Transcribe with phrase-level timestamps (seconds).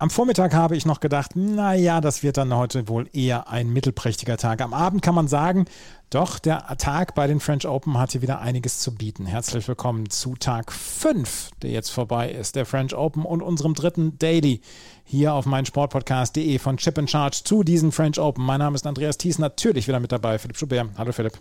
[0.00, 4.36] Am Vormittag habe ich noch gedacht, naja, das wird dann heute wohl eher ein mittelprächtiger
[4.36, 4.60] Tag.
[4.60, 5.64] Am Abend kann man sagen,
[6.08, 9.26] doch der Tag bei den French Open hat hier wieder einiges zu bieten.
[9.26, 14.16] Herzlich willkommen zu Tag 5, der jetzt vorbei ist, der French Open und unserem dritten
[14.20, 14.60] Daily
[15.02, 18.44] hier auf meinsportpodcast.de von Chip and Charge zu diesen French Open.
[18.44, 20.90] Mein Name ist Andreas Thies, natürlich wieder mit dabei, Philipp Schubert.
[20.96, 21.32] Hallo Philipp.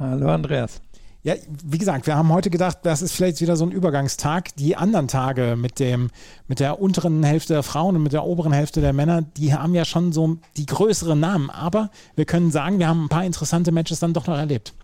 [0.00, 0.80] Hallo Andreas.
[1.24, 4.54] Ja, wie gesagt, wir haben heute gedacht, das ist vielleicht wieder so ein Übergangstag.
[4.56, 6.10] Die anderen Tage mit dem,
[6.48, 9.74] mit der unteren Hälfte der Frauen und mit der oberen Hälfte der Männer, die haben
[9.74, 11.48] ja schon so die größeren Namen.
[11.48, 14.74] Aber wir können sagen, wir haben ein paar interessante Matches dann doch noch erlebt.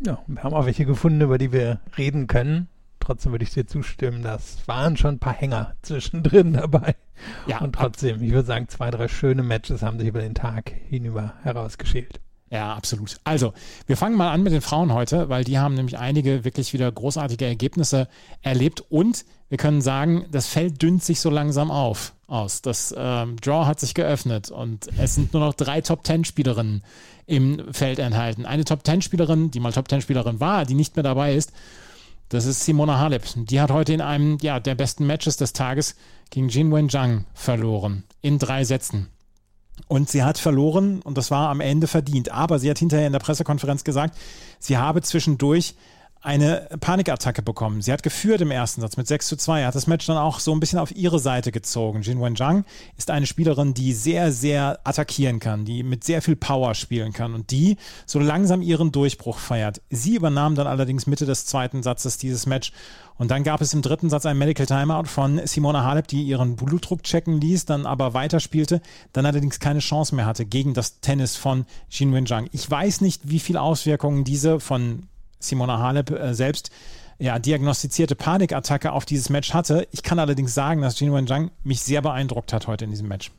[0.00, 2.68] Ja, wir haben auch welche gefunden, über die wir reden können.
[3.00, 6.94] Trotzdem würde ich dir zustimmen, das waren schon ein paar Hänger zwischendrin dabei.
[7.46, 10.74] Ja, und trotzdem, ich würde sagen, zwei, drei schöne Matches haben sich über den Tag
[10.90, 12.20] hinüber herausgeschält.
[12.50, 13.18] Ja, absolut.
[13.24, 13.52] Also,
[13.86, 16.90] wir fangen mal an mit den Frauen heute, weil die haben nämlich einige wirklich wieder
[16.90, 18.08] großartige Ergebnisse
[18.40, 22.62] erlebt und wir können sagen, das Feld dünnt sich so langsam auf aus.
[22.62, 26.82] Das ähm, Draw hat sich geöffnet und es sind nur noch drei Top-10-Spielerinnen
[27.26, 28.46] im Feld enthalten.
[28.46, 31.52] Eine Top-10-Spielerin, die mal Top-10-Spielerin war, die nicht mehr dabei ist,
[32.28, 33.22] das ist Simona Halep.
[33.36, 35.94] Die hat heute in einem ja, der besten Matches des Tages
[36.30, 38.02] gegen Jin Wen Zhang verloren.
[38.20, 39.08] In drei Sätzen.
[39.88, 42.32] Und sie hat verloren und das war am Ende verdient.
[42.32, 44.16] Aber sie hat hinterher in der Pressekonferenz gesagt,
[44.58, 45.74] sie habe zwischendurch
[46.26, 47.82] eine Panikattacke bekommen.
[47.82, 50.40] Sie hat geführt im ersten Satz mit 6 zu 2, hat das Match dann auch
[50.40, 52.02] so ein bisschen auf ihre Seite gezogen.
[52.02, 52.64] Jin Wenjiang
[52.96, 57.32] ist eine Spielerin, die sehr, sehr attackieren kann, die mit sehr viel Power spielen kann
[57.32, 57.76] und die
[58.06, 59.80] so langsam ihren Durchbruch feiert.
[59.90, 62.72] Sie übernahm dann allerdings Mitte des zweiten Satzes dieses Match
[63.18, 66.56] und dann gab es im dritten Satz ein Medical Timeout von Simona Halep, die ihren
[66.56, 68.80] Blutdruck checken ließ, dann aber weiterspielte,
[69.12, 72.48] dann allerdings keine Chance mehr hatte gegen das Tennis von Jin Wenjiang.
[72.52, 75.04] Ich weiß nicht, wie viele Auswirkungen diese von
[75.38, 76.70] Simona Halep äh, selbst
[77.18, 79.88] ja, diagnostizierte Panikattacke auf dieses Match hatte.
[79.90, 83.30] Ich kann allerdings sagen, dass Jin Zhang mich sehr beeindruckt hat heute in diesem Match.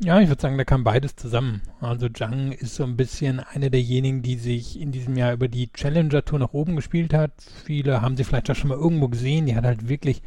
[0.00, 1.60] Ja, ich würde sagen, da kam beides zusammen.
[1.80, 5.72] Also Zhang ist so ein bisschen eine derjenigen, die sich in diesem Jahr über die
[5.72, 7.32] Challenger Tour nach oben gespielt hat.
[7.64, 9.46] Viele haben sie vielleicht auch schon mal irgendwo gesehen.
[9.46, 10.22] Die hat halt wirklich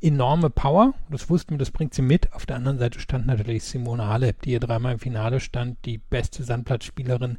[0.00, 0.94] enorme Power.
[1.08, 2.32] Das wussten wir, das bringt sie mit.
[2.32, 5.98] Auf der anderen Seite stand natürlich Simone Halep, die hier dreimal im Finale stand, die
[5.98, 7.38] beste Sandplatzspielerin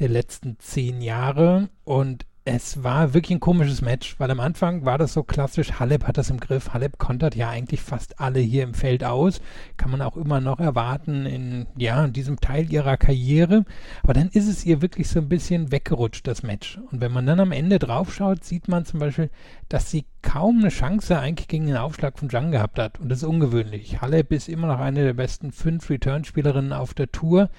[0.00, 1.70] der letzten zehn Jahre.
[1.84, 6.04] Und es war wirklich ein komisches Match, weil am Anfang war das so klassisch, Halep
[6.04, 9.40] hat das im Griff, Halep kontert ja eigentlich fast alle hier im Feld aus,
[9.76, 13.64] kann man auch immer noch erwarten in, ja, in diesem Teil ihrer Karriere,
[14.02, 16.80] aber dann ist es ihr wirklich so ein bisschen weggerutscht, das Match.
[16.90, 19.30] Und wenn man dann am Ende draufschaut, sieht man zum Beispiel,
[19.68, 22.98] dass sie kaum eine Chance eigentlich gegen den Aufschlag von Zhang gehabt hat.
[22.98, 24.00] Und das ist ungewöhnlich.
[24.00, 27.50] Halep ist immer noch eine der besten fünf Return-Spielerinnen auf der Tour,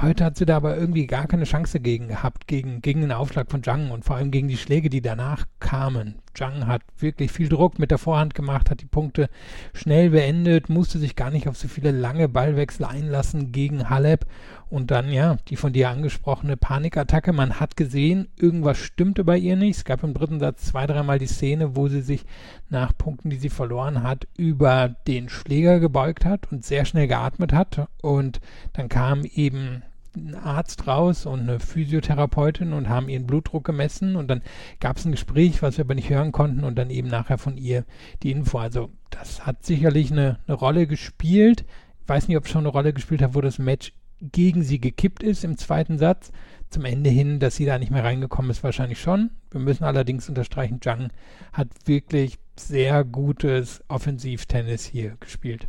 [0.00, 3.50] Heute hat sie da aber irgendwie gar keine Chance gegen gehabt, gegen, gegen den Aufschlag
[3.50, 6.16] von Zhang und vor allem gegen die Schläge, die danach kamen.
[6.34, 9.28] Zhang hat wirklich viel Druck mit der Vorhand gemacht, hat die Punkte
[9.74, 14.26] schnell beendet, musste sich gar nicht auf so viele lange Ballwechsel einlassen gegen Halep
[14.72, 17.34] und dann, ja, die von dir angesprochene Panikattacke.
[17.34, 19.76] Man hat gesehen, irgendwas stimmte bei ihr nicht.
[19.76, 22.24] Es gab im dritten Satz zwei, dreimal die Szene, wo sie sich
[22.70, 27.52] nach Punkten, die sie verloren hat, über den Schläger gebeugt hat und sehr schnell geatmet
[27.52, 27.86] hat.
[28.00, 28.40] Und
[28.72, 29.82] dann kam eben
[30.16, 34.42] ein Arzt raus und eine Physiotherapeutin und haben ihren Blutdruck gemessen und dann
[34.80, 37.56] gab es ein Gespräch, was wir aber nicht hören konnten und dann eben nachher von
[37.56, 37.84] ihr
[38.22, 38.58] die Info.
[38.58, 41.64] Also das hat sicherlich eine, eine Rolle gespielt.
[42.02, 44.80] Ich weiß nicht, ob es schon eine Rolle gespielt hat, wo das Match gegen sie
[44.80, 46.30] gekippt ist im zweiten Satz.
[46.70, 49.30] Zum Ende hin, dass sie da nicht mehr reingekommen ist, wahrscheinlich schon.
[49.50, 51.10] Wir müssen allerdings unterstreichen, Zhang
[51.52, 55.68] hat wirklich sehr gutes Offensivtennis hier gespielt.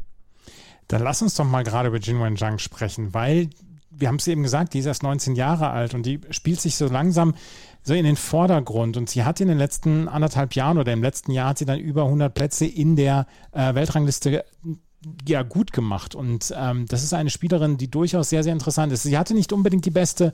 [0.88, 3.50] Dann lass uns doch mal gerade über Jinwen Zhang sprechen, weil
[3.96, 6.76] wir haben es eben gesagt, die ist erst 19 Jahre alt und die spielt sich
[6.76, 7.34] so langsam
[7.84, 8.98] so in den Vordergrund.
[8.98, 11.80] Und sie hat in den letzten anderthalb Jahren oder im letzten Jahr hat sie dann
[11.80, 14.46] über 100 Plätze in der äh, Weltrangliste
[15.28, 16.16] ja gut gemacht.
[16.16, 19.04] Und ähm, das ist eine Spielerin, die durchaus sehr, sehr interessant ist.
[19.04, 20.34] Sie hatte nicht unbedingt die beste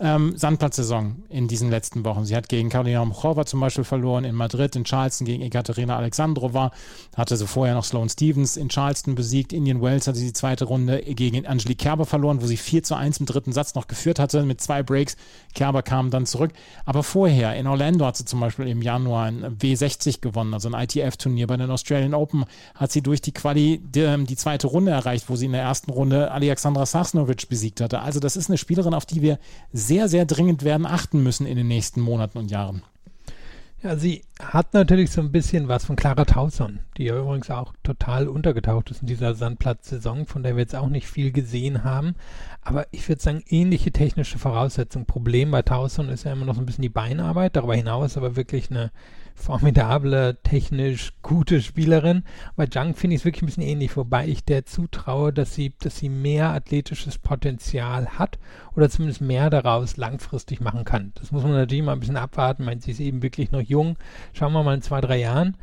[0.00, 2.24] ähm, Sandplatzsaison in diesen letzten Wochen.
[2.24, 6.70] Sie hat gegen Karolina Mchova zum Beispiel verloren in Madrid, in Charleston gegen Ekaterina Alexandrova,
[7.16, 9.52] hatte sie vorher noch Sloane Stevens in Charleston besiegt.
[9.52, 12.94] Indian Wells hatte sie die zweite Runde gegen Angelique Kerber verloren, wo sie 4 zu
[12.94, 15.16] 1 im dritten Satz noch geführt hatte mit zwei Breaks.
[15.54, 16.52] Kerber kam dann zurück.
[16.86, 20.82] Aber vorher in Orlando hat sie zum Beispiel im Januar ein W60 gewonnen, also ein
[20.82, 21.46] ITF-Turnier.
[21.46, 22.44] Bei den Australian Open
[22.74, 25.90] hat sie durch die Quali die, die zweite Runde erreicht, wo sie in der ersten
[25.90, 28.00] Runde Alexandra Sasnovic besiegt hatte.
[28.00, 29.38] Also das ist eine Spielerin, auf die wir
[29.72, 32.82] sehr sehr, sehr dringend werden achten müssen in den nächsten Monaten und Jahren.
[33.82, 37.72] Ja, sie hat natürlich so ein bisschen was von Clara Tauson, die ja übrigens auch
[37.82, 42.14] total untergetaucht ist in dieser Sandplatz-Saison, von der wir jetzt auch nicht viel gesehen haben.
[42.62, 45.06] Aber ich würde sagen, ähnliche technische Voraussetzungen.
[45.06, 48.36] Problem bei Tauson ist ja immer noch so ein bisschen die Beinarbeit, darüber hinaus aber
[48.36, 48.92] wirklich eine
[49.34, 52.24] formidable, technisch gute Spielerin.
[52.56, 55.72] Bei Jung finde ich es wirklich ein bisschen ähnlich, wobei ich der zutraue, dass sie,
[55.80, 58.38] dass sie mehr athletisches Potenzial hat
[58.76, 61.12] oder zumindest mehr daraus langfristig machen kann.
[61.14, 62.62] Das muss man natürlich mal ein bisschen abwarten.
[62.62, 63.96] Ich meine, sie ist eben wirklich noch jung.
[64.32, 65.56] Schauen wir mal in zwei, drei Jahren.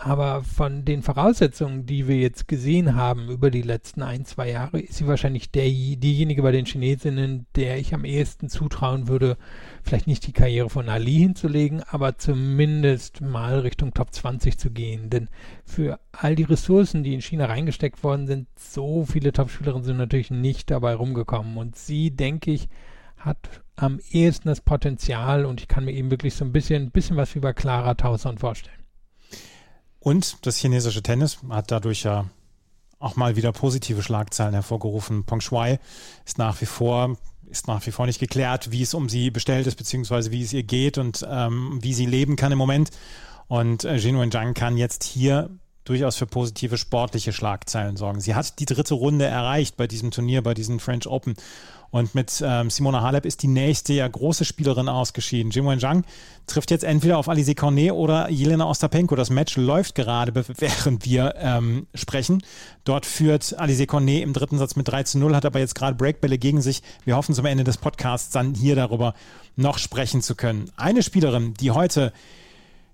[0.00, 4.78] Aber von den Voraussetzungen, die wir jetzt gesehen haben über die letzten ein, zwei Jahre,
[4.78, 9.36] ist sie wahrscheinlich der, diejenige bei den Chinesinnen, der ich am ehesten zutrauen würde,
[9.82, 15.10] vielleicht nicht die Karriere von Ali hinzulegen, aber zumindest mal Richtung Top 20 zu gehen.
[15.10, 15.28] Denn
[15.64, 20.30] für all die Ressourcen, die in China reingesteckt worden sind, so viele Top-Spielerinnen sind natürlich
[20.30, 21.56] nicht dabei rumgekommen.
[21.56, 22.68] Und sie, denke ich,
[23.16, 27.16] hat am ehesten das Potenzial und ich kann mir eben wirklich so ein bisschen, bisschen
[27.16, 28.77] was wie bei Clara Tauson vorstellen.
[30.08, 32.24] Und das chinesische Tennis hat dadurch ja
[32.98, 35.24] auch mal wieder positive Schlagzeilen hervorgerufen.
[35.24, 35.78] Peng Shuai
[36.24, 37.18] ist nach wie vor
[37.50, 40.54] ist nach wie vor nicht geklärt, wie es um sie bestellt ist, beziehungsweise wie es
[40.54, 42.88] ihr geht und ähm, wie sie leben kann im Moment.
[43.48, 45.50] Und äh, Jin Zhang kann jetzt hier
[45.88, 48.20] durchaus für positive sportliche Schlagzeilen sorgen.
[48.20, 51.34] Sie hat die dritte Runde erreicht bei diesem Turnier, bei diesem French Open
[51.90, 55.50] und mit ähm, Simona Halep ist die nächste ja große Spielerin ausgeschieden.
[55.50, 56.04] Jim Zhang
[56.46, 59.16] trifft jetzt entweder auf Alize Cornet oder Jelena Ostapenko.
[59.16, 62.42] Das Match läuft gerade, während wir ähm, sprechen.
[62.84, 65.96] Dort führt Alize Cornet im dritten Satz mit 3 zu 0, hat aber jetzt gerade
[65.96, 66.82] Breakbälle gegen sich.
[67.04, 69.14] Wir hoffen zum Ende des Podcasts dann hier darüber
[69.56, 70.70] noch sprechen zu können.
[70.76, 72.12] Eine Spielerin, die heute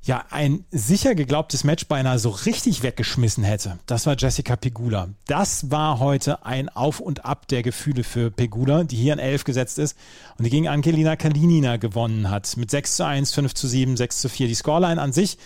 [0.07, 3.79] ja ein sicher geglaubtes Match beinahe so richtig weggeschmissen hätte.
[3.87, 5.09] Das war Jessica Pegula.
[5.27, 9.45] Das war heute ein Auf und Ab der Gefühle für Pegula, die hier in 11
[9.45, 9.97] gesetzt ist
[10.39, 12.57] und die gegen Angelina Kalinina gewonnen hat.
[12.57, 14.49] Mit 6 zu 1, 5 zu 7, 6 zu 4.
[14.49, 15.39] Die Scoreline an sich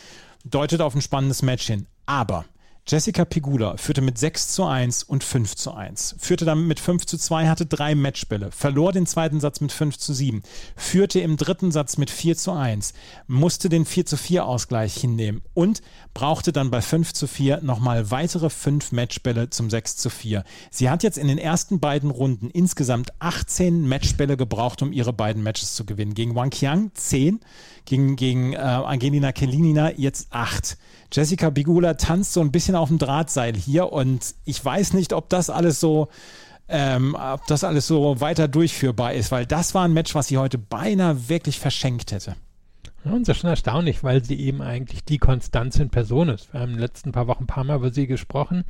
[0.44, 1.86] deutet auf ein spannendes Match hin.
[2.06, 2.44] Aber
[2.90, 7.04] Jessica Pegula führte mit 6 zu 1 und 5 zu 1, führte dann mit 5
[7.04, 10.42] zu 2, hatte drei Matchbälle, verlor den zweiten Satz mit 5 zu 7,
[10.74, 12.94] führte im dritten Satz mit 4 zu 1,
[13.26, 15.82] musste den 4 zu 4 Ausgleich hinnehmen und
[16.14, 20.42] brauchte dann bei 5 zu 4 nochmal weitere fünf Matchbälle zum 6 zu 4.
[20.70, 25.42] Sie hat jetzt in den ersten beiden Runden insgesamt 18 Matchbälle gebraucht, um ihre beiden
[25.42, 26.14] Matches zu gewinnen.
[26.14, 27.40] Gegen Wang Qiang 10,
[27.88, 30.76] gegen, gegen äh, Angelina Kelinina jetzt 8.
[31.10, 35.30] Jessica Bigula tanzt so ein bisschen auf dem Drahtseil hier und ich weiß nicht, ob
[35.30, 36.08] das alles so,
[36.68, 40.36] ähm, ob das alles so weiter durchführbar ist, weil das war ein Match, was sie
[40.36, 42.36] heute beinahe wirklich verschenkt hätte.
[43.04, 46.52] Und das ist schon erstaunlich, weil sie eben eigentlich die Konstanz in Person ist.
[46.52, 48.64] Wir haben in den letzten paar Wochen ein paar Mal über sie gesprochen.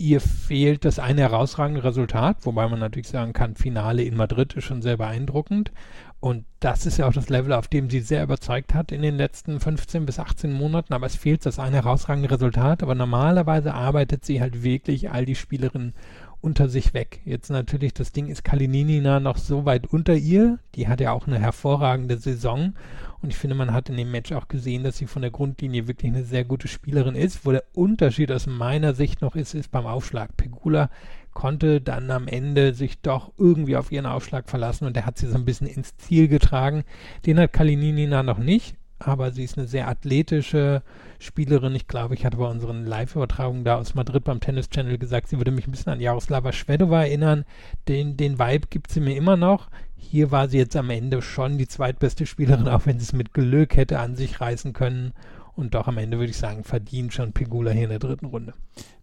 [0.00, 4.64] Ihr fehlt das eine herausragende Resultat, wobei man natürlich sagen kann, Finale in Madrid ist
[4.64, 5.70] schon sehr beeindruckend.
[6.20, 9.16] Und das ist ja auch das Level, auf dem sie sehr überzeugt hat in den
[9.16, 10.92] letzten 15 bis 18 Monaten.
[10.92, 12.82] Aber es fehlt das eine herausragende Resultat.
[12.82, 15.94] Aber normalerweise arbeitet sie halt wirklich all die Spielerinnen
[16.40, 17.20] unter sich weg.
[17.24, 20.58] Jetzt natürlich, das Ding ist Kalinina noch so weit unter ihr.
[20.74, 22.74] Die hat ja auch eine hervorragende Saison.
[23.20, 25.88] Und ich finde, man hat in dem Match auch gesehen, dass sie von der Grundlinie
[25.88, 27.44] wirklich eine sehr gute Spielerin ist.
[27.44, 30.36] Wo der Unterschied aus meiner Sicht noch ist, ist beim Aufschlag.
[30.36, 30.88] Pegula
[31.34, 35.28] konnte dann am Ende sich doch irgendwie auf ihren Aufschlag verlassen und der hat sie
[35.28, 36.84] so ein bisschen ins Ziel getragen.
[37.26, 40.82] Den hat Kalinina noch nicht, aber sie ist eine sehr athletische
[41.20, 41.74] Spielerin.
[41.74, 45.38] Ich glaube, ich hatte bei unseren Live-Übertragungen da aus Madrid beim Tennis Channel gesagt, sie
[45.38, 47.44] würde mich ein bisschen an Jaroslava Schwedova erinnern.
[47.86, 49.68] Den, den Vibe gibt sie mir immer noch.
[49.98, 53.34] Hier war sie jetzt am Ende schon die zweitbeste Spielerin, auch wenn sie es mit
[53.34, 55.12] Glück hätte an sich reißen können.
[55.54, 58.54] Und doch am Ende würde ich sagen, verdient schon Pegula hier in der dritten Runde.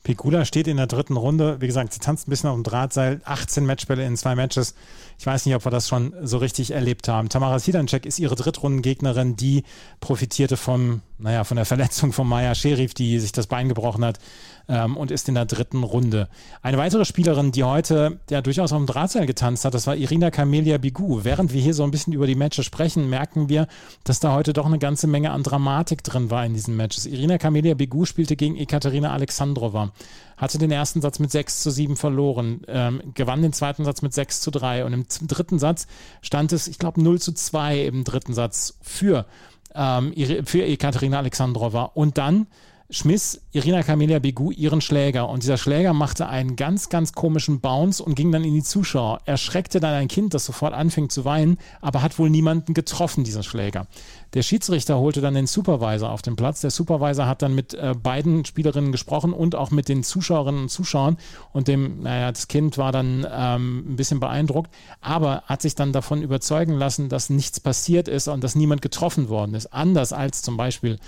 [0.03, 1.59] Pegula steht in der dritten Runde.
[1.59, 3.19] Wie gesagt, sie tanzt ein bisschen auf dem Drahtseil.
[3.25, 4.73] 18 Matchbälle in zwei Matches.
[5.17, 7.29] Ich weiß nicht, ob wir das schon so richtig erlebt haben.
[7.29, 9.63] Tamara Sidancek ist ihre Drittrundengegnerin, die
[9.99, 14.19] profitierte vom, naja, von der Verletzung von Maya Sherif, die sich das Bein gebrochen hat
[14.67, 16.27] ähm, und ist in der dritten Runde.
[16.61, 20.31] Eine weitere Spielerin, die heute ja durchaus auf dem Drahtseil getanzt hat, das war Irina
[20.31, 21.23] Camelia Bigou.
[21.23, 23.67] Während wir hier so ein bisschen über die Matches sprechen, merken wir,
[24.03, 27.05] dass da heute doch eine ganze Menge an Dramatik drin war in diesen Matches.
[27.05, 29.91] Irina Camelia Bigou spielte gegen Ekaterina Alexandrova.
[30.37, 34.13] hatte den ersten Satz mit 6 zu 7 verloren, ähm, gewann den zweiten Satz mit
[34.13, 35.87] 6 zu 3 und im dritten Satz
[36.21, 39.25] stand es, ich glaube, 0 zu 2 im dritten Satz für,
[39.73, 40.13] ähm,
[40.45, 41.83] für Ekaterina Alexandrova.
[41.93, 42.47] Und dann
[42.89, 48.03] schmiss Irina Camelia Begu ihren Schläger und dieser Schläger machte einen ganz, ganz komischen Bounce
[48.03, 49.21] und ging dann in die Zuschauer.
[49.25, 53.41] Erschreckte dann ein Kind, das sofort anfing zu weinen, aber hat wohl niemanden getroffen, dieser
[53.41, 53.87] Schläger.
[54.35, 56.61] Der Schiedsrichter holte dann den Supervisor auf den Platz.
[56.61, 60.69] Der Supervisor hat dann mit äh, beiden Spielerinnen gesprochen und auch mit den Zuschauerinnen und
[60.69, 61.17] Zuschauern.
[61.53, 64.69] Und dem, naja, das Kind war dann ähm, ein bisschen beeindruckt,
[65.01, 69.29] aber hat sich dann davon überzeugen lassen, dass nichts passiert ist und dass niemand getroffen
[69.29, 69.67] worden ist.
[69.73, 70.99] Anders als zum Beispiel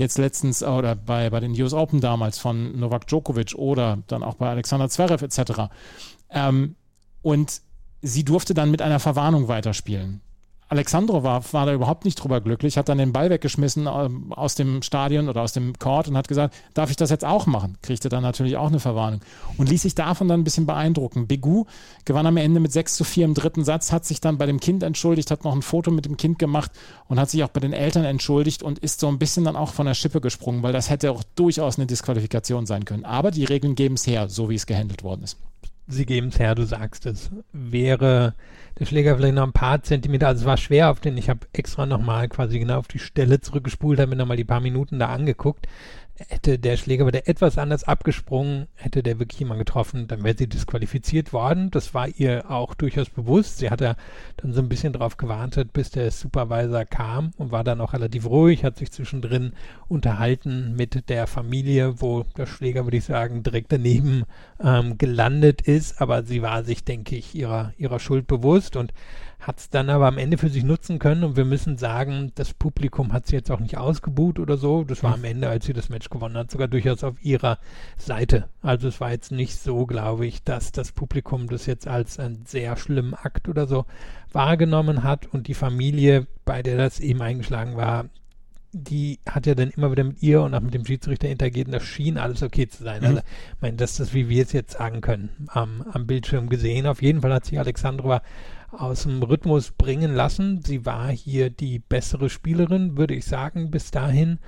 [0.00, 4.34] jetzt letztens oder bei, bei den US Open damals von Novak Djokovic oder dann auch
[4.34, 5.70] bei Alexander Zverev etc.
[6.30, 6.74] Ähm,
[7.22, 7.60] und
[8.02, 10.20] sie durfte dann mit einer Verwarnung weiterspielen.
[10.70, 14.54] Alexandro war, war da überhaupt nicht drüber glücklich, hat dann den Ball weggeschmissen ähm, aus
[14.54, 17.76] dem Stadion oder aus dem Court und hat gesagt, darf ich das jetzt auch machen?
[17.82, 19.20] Kriegte dann natürlich auch eine Verwarnung
[19.58, 21.26] und ließ sich davon dann ein bisschen beeindrucken.
[21.26, 21.64] Begu
[22.04, 24.60] gewann am Ende mit 6 zu 4 im dritten Satz, hat sich dann bei dem
[24.60, 26.70] Kind entschuldigt, hat noch ein Foto mit dem Kind gemacht
[27.08, 29.72] und hat sich auch bei den Eltern entschuldigt und ist so ein bisschen dann auch
[29.72, 33.04] von der Schippe gesprungen, weil das hätte auch durchaus eine Disqualifikation sein können.
[33.04, 35.36] Aber die Regeln geben es her, so wie es gehandelt worden ist.
[35.90, 37.30] Sie geben es her, du sagst es.
[37.52, 38.34] Wäre
[38.78, 41.40] der Schläger vielleicht noch ein paar Zentimeter, also es war schwer auf den, ich habe
[41.52, 45.08] extra nochmal quasi genau auf die Stelle zurückgespult, habe mir nochmal die paar Minuten da
[45.08, 45.66] angeguckt
[46.28, 50.36] hätte der Schläger bei der etwas anders abgesprungen, hätte der wirklich jemand getroffen, dann wäre
[50.36, 51.70] sie disqualifiziert worden.
[51.70, 53.58] Das war ihr auch durchaus bewusst.
[53.58, 53.96] Sie hat ja
[54.36, 58.26] dann so ein bisschen darauf gewartet, bis der Supervisor kam und war dann auch relativ
[58.26, 59.52] ruhig, hat sich zwischendrin
[59.88, 64.24] unterhalten mit der Familie, wo der Schläger, würde ich sagen, direkt daneben
[64.62, 66.00] ähm, gelandet ist.
[66.00, 68.92] Aber sie war sich, denke ich, ihrer, ihrer Schuld bewusst und
[69.40, 72.52] hat es dann aber am Ende für sich nutzen können und wir müssen sagen, das
[72.52, 74.84] Publikum hat sie jetzt auch nicht ausgebuht oder so.
[74.84, 77.58] Das war am Ende, als sie das Match gewonnen hat, sogar durchaus auf ihrer
[77.96, 78.48] Seite.
[78.62, 82.44] Also es war jetzt nicht so, glaube ich, dass das Publikum das jetzt als einen
[82.44, 83.86] sehr schlimmen Akt oder so
[84.32, 88.06] wahrgenommen hat und die Familie, bei der das eben eingeschlagen war,
[88.72, 91.72] die hat ja dann immer wieder mit ihr und auch mit dem Schiedsrichter interagiert und
[91.72, 93.00] das schien alles okay zu sein.
[93.00, 93.06] Mhm.
[93.06, 96.48] Also, ich meine, das ist das, wie wir es jetzt sagen können, am, am Bildschirm
[96.48, 96.86] gesehen.
[96.86, 98.22] Auf jeden Fall hat sich Alexandrova
[98.70, 100.62] aus dem Rhythmus bringen lassen.
[100.64, 104.38] Sie war hier die bessere Spielerin, würde ich sagen, bis dahin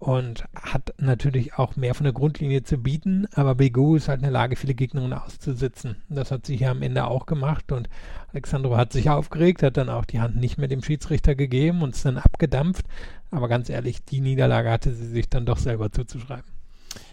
[0.00, 4.22] und hat natürlich auch mehr von der Grundlinie zu bieten, aber Bego ist halt in
[4.22, 5.96] der Lage, viele Gegnerinnen auszusitzen.
[6.08, 7.90] Das hat sie hier am Ende auch gemacht und
[8.32, 11.94] Alexandro hat sich aufgeregt, hat dann auch die Hand nicht mehr dem Schiedsrichter gegeben und
[11.94, 12.86] ist dann abgedampft.
[13.30, 16.44] Aber ganz ehrlich, die Niederlage hatte sie sich dann doch selber zuzuschreiben.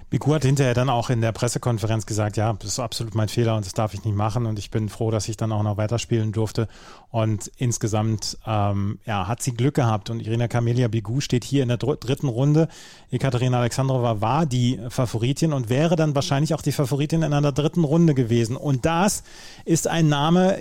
[0.09, 3.57] Biku hat hinterher dann auch in der Pressekonferenz gesagt, ja, das ist absolut mein Fehler
[3.57, 5.75] und das darf ich nicht machen und ich bin froh, dass ich dann auch noch
[5.75, 6.69] weiterspielen durfte
[7.09, 11.67] und insgesamt ähm, ja, hat sie Glück gehabt und Irina Camelia Bigu steht hier in
[11.67, 12.69] der dritten Runde.
[13.11, 17.83] Ekaterina Alexandrova war die Favoritin und wäre dann wahrscheinlich auch die Favoritin in einer dritten
[17.83, 19.23] Runde gewesen und das
[19.65, 20.59] ist ein Name,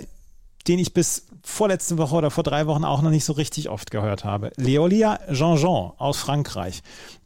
[0.67, 3.89] den ich bis vorletzte Woche oder vor drei Wochen auch noch nicht so richtig oft
[3.89, 4.51] gehört habe.
[4.57, 6.81] Leolia Jean-Jean aus Frankreich.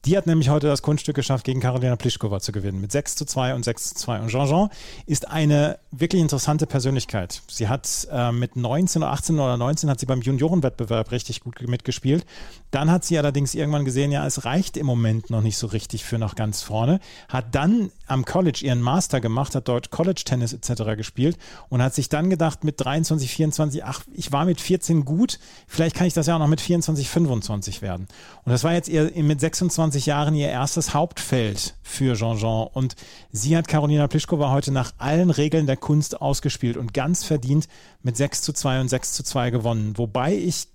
[0.06, 2.82] Die hat nämlich heute das Kunststück geschafft, gegen Karolina Pliskova zu gewinnen.
[2.82, 4.22] Mit 6 zu 2 und 6 zu 2.
[4.22, 4.70] Und Jean-Jean
[5.06, 7.44] ist eine wirklich interessante Persönlichkeit.
[7.48, 11.62] Sie hat äh, mit 19 oder 18 oder 19 hat sie beim Juniorenwettbewerb richtig gut
[11.68, 12.26] mitgespielt.
[12.72, 16.04] Dann hat sie allerdings irgendwann gesehen, ja, es reicht im Moment noch nicht so richtig
[16.04, 17.00] für noch ganz vorne.
[17.30, 20.96] Hat dann am College ihren Master gemacht, hat dort College Tennis etc.
[20.98, 21.38] gespielt
[21.70, 25.96] und hat sich dann gedacht mit 23, 24, ach, ich war mit 14 gut, vielleicht
[25.96, 28.08] kann ich das ja auch noch mit 24, 25 werden.
[28.46, 32.68] Und das war jetzt ihr mit 26 25 Jahren ihr erstes Hauptfeld für Jean-Jean.
[32.74, 32.96] Und
[33.32, 37.68] sie hat Karolina Pliskova heute nach allen Regeln der Kunst ausgespielt und ganz verdient
[38.02, 39.98] mit 6 zu 2 und 6 zu 2 gewonnen.
[39.98, 40.68] Wobei ich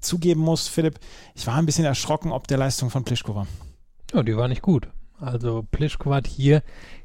[0.00, 0.98] zugeben muss, Philipp,
[1.36, 3.46] ich war ein bisschen erschrocken ob der Leistung von Pliskova.
[4.12, 4.88] Ja, die war nicht gut.
[5.20, 6.62] Also Pliskova hat hier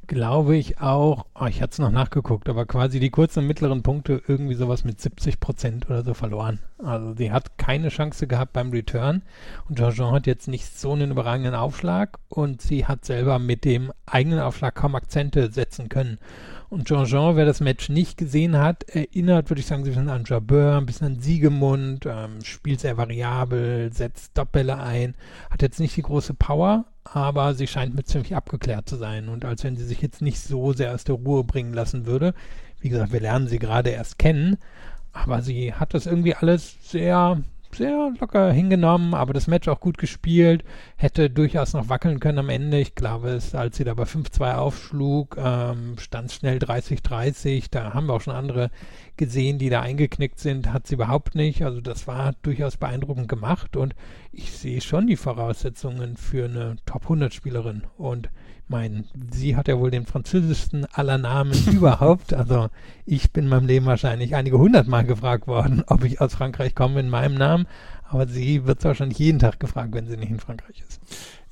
[0.07, 3.83] glaube ich auch, oh, ich hatte es noch nachgeguckt, aber quasi die kurzen und mittleren
[3.83, 6.60] Punkte irgendwie sowas mit 70 Prozent oder so verloren.
[6.77, 9.22] Also sie hat keine Chance gehabt beim Return
[9.69, 13.91] und Jean-Jean hat jetzt nicht so einen überragenden Aufschlag und sie hat selber mit dem
[14.05, 16.19] eigenen Aufschlag kaum Akzente setzen können.
[16.69, 20.77] Und Jean-Jean, wer das Match nicht gesehen hat, erinnert, würde ich sagen, sich an Jabeur,
[20.77, 25.13] ein bisschen an Siegemund, ähm, spielt sehr variabel, setzt Doppelle ein,
[25.51, 29.45] hat jetzt nicht die große Power, aber sie scheint mit ziemlich abgeklärt zu sein und
[29.45, 32.33] als wenn sie sich jetzt nicht so sehr aus der Ruhe bringen lassen würde.
[32.79, 34.57] Wie gesagt, wir lernen sie gerade erst kennen,
[35.13, 37.41] aber sie hat das irgendwie alles sehr
[37.75, 40.63] sehr locker hingenommen, aber das Match auch gut gespielt,
[40.95, 42.79] hätte durchaus noch wackeln können am Ende.
[42.79, 47.67] Ich glaube, es, als sie da bei 5-2 aufschlug, ähm, stand schnell 30-30.
[47.71, 48.69] Da haben wir auch schon andere
[49.17, 51.63] gesehen, die da eingeknickt sind, hat sie überhaupt nicht.
[51.63, 53.96] Also das war durchaus beeindruckend gemacht und
[54.32, 58.29] ich sehe schon die Voraussetzungen für eine Top 100 Spielerin und
[58.67, 62.34] mein, sie hat ja wohl den französischsten aller Namen überhaupt.
[62.34, 62.70] Also
[63.05, 67.00] ich bin in meinem Leben wahrscheinlich einige hundertmal gefragt worden, ob ich aus Frankreich komme
[67.00, 67.67] in meinem Namen.
[68.10, 71.01] Aber sie wird wahrscheinlich jeden Tag gefragt, wenn sie nicht in Frankreich ist.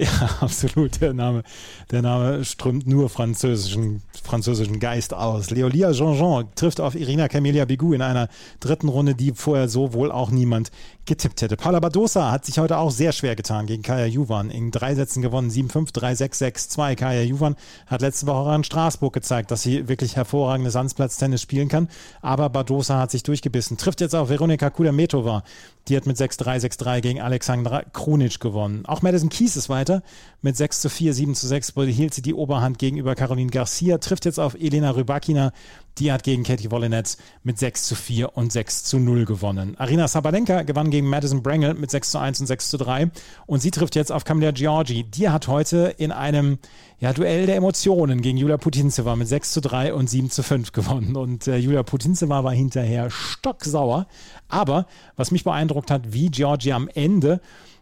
[0.01, 0.08] Ja,
[0.41, 1.00] absolut.
[1.00, 1.43] Der Name,
[1.91, 5.51] der Name strömt nur französischen, französischen Geist aus.
[5.51, 8.27] Leolia Jean-Jean trifft auf Irina Camelia Bigou in einer
[8.60, 10.72] dritten Runde, die vorher so wohl auch niemand
[11.05, 11.55] getippt hätte.
[11.55, 14.50] Paula Badosa hat sich heute auch sehr schwer getan gegen Kaya Juvan.
[14.50, 16.96] In drei Sätzen gewonnen, 7-5, 3-6, 6-2.
[16.96, 17.55] Kaya Juvan
[17.86, 21.89] hat letzte Woche auch in Straßburg gezeigt, dass sie wirklich hervorragendes Sandplatztennis spielen kann.
[22.22, 23.77] Aber Badosa hat sich durchgebissen.
[23.77, 25.43] Trifft jetzt auf Veronika Kudametova.
[25.88, 28.86] Die hat mit 6-3, 6-3 gegen Alexandra Krunic gewonnen.
[28.86, 30.03] Auch Madison Keys ist weiter weiter.
[30.43, 34.25] Mit 6 zu 4, 7 zu 6 behielt sie die Oberhand gegenüber Caroline Garcia, trifft
[34.25, 35.51] jetzt auf Elena Rybakina.
[36.00, 39.75] Die hat gegen Katie Wolinetz mit 6 zu 4 und 6 zu 0 gewonnen.
[39.77, 43.12] Arina Sabalenka gewann gegen Madison Brangle mit 6 zu 1 und 6 zu 3.
[43.45, 45.03] Und sie trifft jetzt auf Camilla Giorgi.
[45.03, 46.57] Die hat heute in einem
[46.98, 50.71] ja, Duell der Emotionen gegen Julia Putintseva mit 6 zu 3 und 7 zu 5
[50.71, 51.15] gewonnen.
[51.15, 54.07] Und äh, Julia Putintseva war hinterher stocksauer.
[54.48, 57.41] Aber was mich beeindruckt hat, wie Giorgi am Ende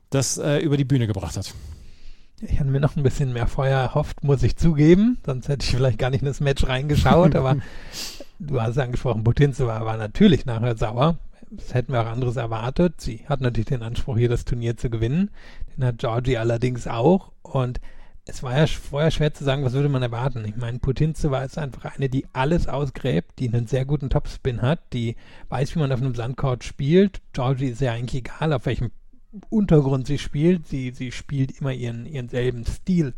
[0.10, 1.54] das äh, über die Bühne gebracht hat.
[2.42, 5.18] Ich hatte mir noch ein bisschen mehr Feuer erhofft, muss ich zugeben.
[5.26, 7.36] Sonst hätte ich vielleicht gar nicht in das Match reingeschaut.
[7.36, 7.58] aber
[8.40, 11.18] du hast es angesprochen, Putinze war, war natürlich nachher sauer.
[11.52, 13.02] Das hätten wir auch anderes erwartet.
[13.02, 15.32] Sie hat natürlich den Anspruch, hier das Turnier zu gewinnen.
[15.76, 17.32] Den hat Georgie allerdings auch.
[17.42, 17.82] Und
[18.26, 20.46] es war ja vorher schwer zu sagen, was würde man erwarten.
[20.46, 24.62] Ich meine, Putinze war jetzt einfach eine, die alles ausgräbt, die einen sehr guten Topspin
[24.62, 25.16] hat, die
[25.50, 27.22] weiß, wie man auf einem Sandcourt spielt.
[27.34, 28.92] Georgie ist ja eigentlich egal, auf welchem
[29.50, 30.68] Untergrund sie spielt.
[30.68, 33.14] Sie, sie spielt immer ihren, ihren selben Stil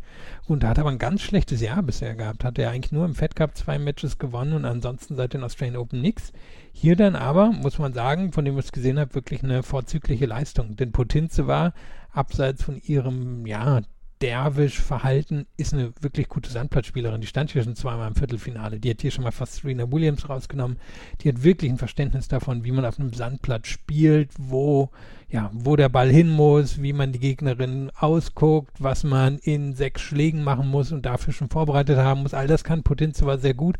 [0.46, 2.44] und hat aber ein ganz schlechtes Jahr bisher gehabt.
[2.44, 5.78] Hat er eigentlich nur im Fed Cup zwei Matches gewonnen und ansonsten seit den Australian
[5.78, 6.32] Open nichts.
[6.72, 10.26] Hier dann aber, muss man sagen, von dem was ich gesehen habe, wirklich eine vorzügliche
[10.26, 10.76] Leistung.
[10.76, 11.72] Denn Potenze war
[12.12, 13.80] abseits von ihrem, ja,
[14.22, 17.20] Derwisch-Verhalten ist eine wirklich gute Sandplatzspielerin.
[17.20, 18.78] Die stand hier schon zweimal im Viertelfinale.
[18.78, 20.78] Die hat hier schon mal fast Serena Williams rausgenommen.
[21.20, 24.90] Die hat wirklich ein Verständnis davon, wie man auf einem Sandplatz spielt, wo,
[25.28, 30.02] ja, wo der Ball hin muss, wie man die Gegnerin ausguckt, was man in sechs
[30.02, 32.32] Schlägen machen muss und dafür schon vorbereitet haben muss.
[32.32, 33.76] All das kann Potenz war sehr gut.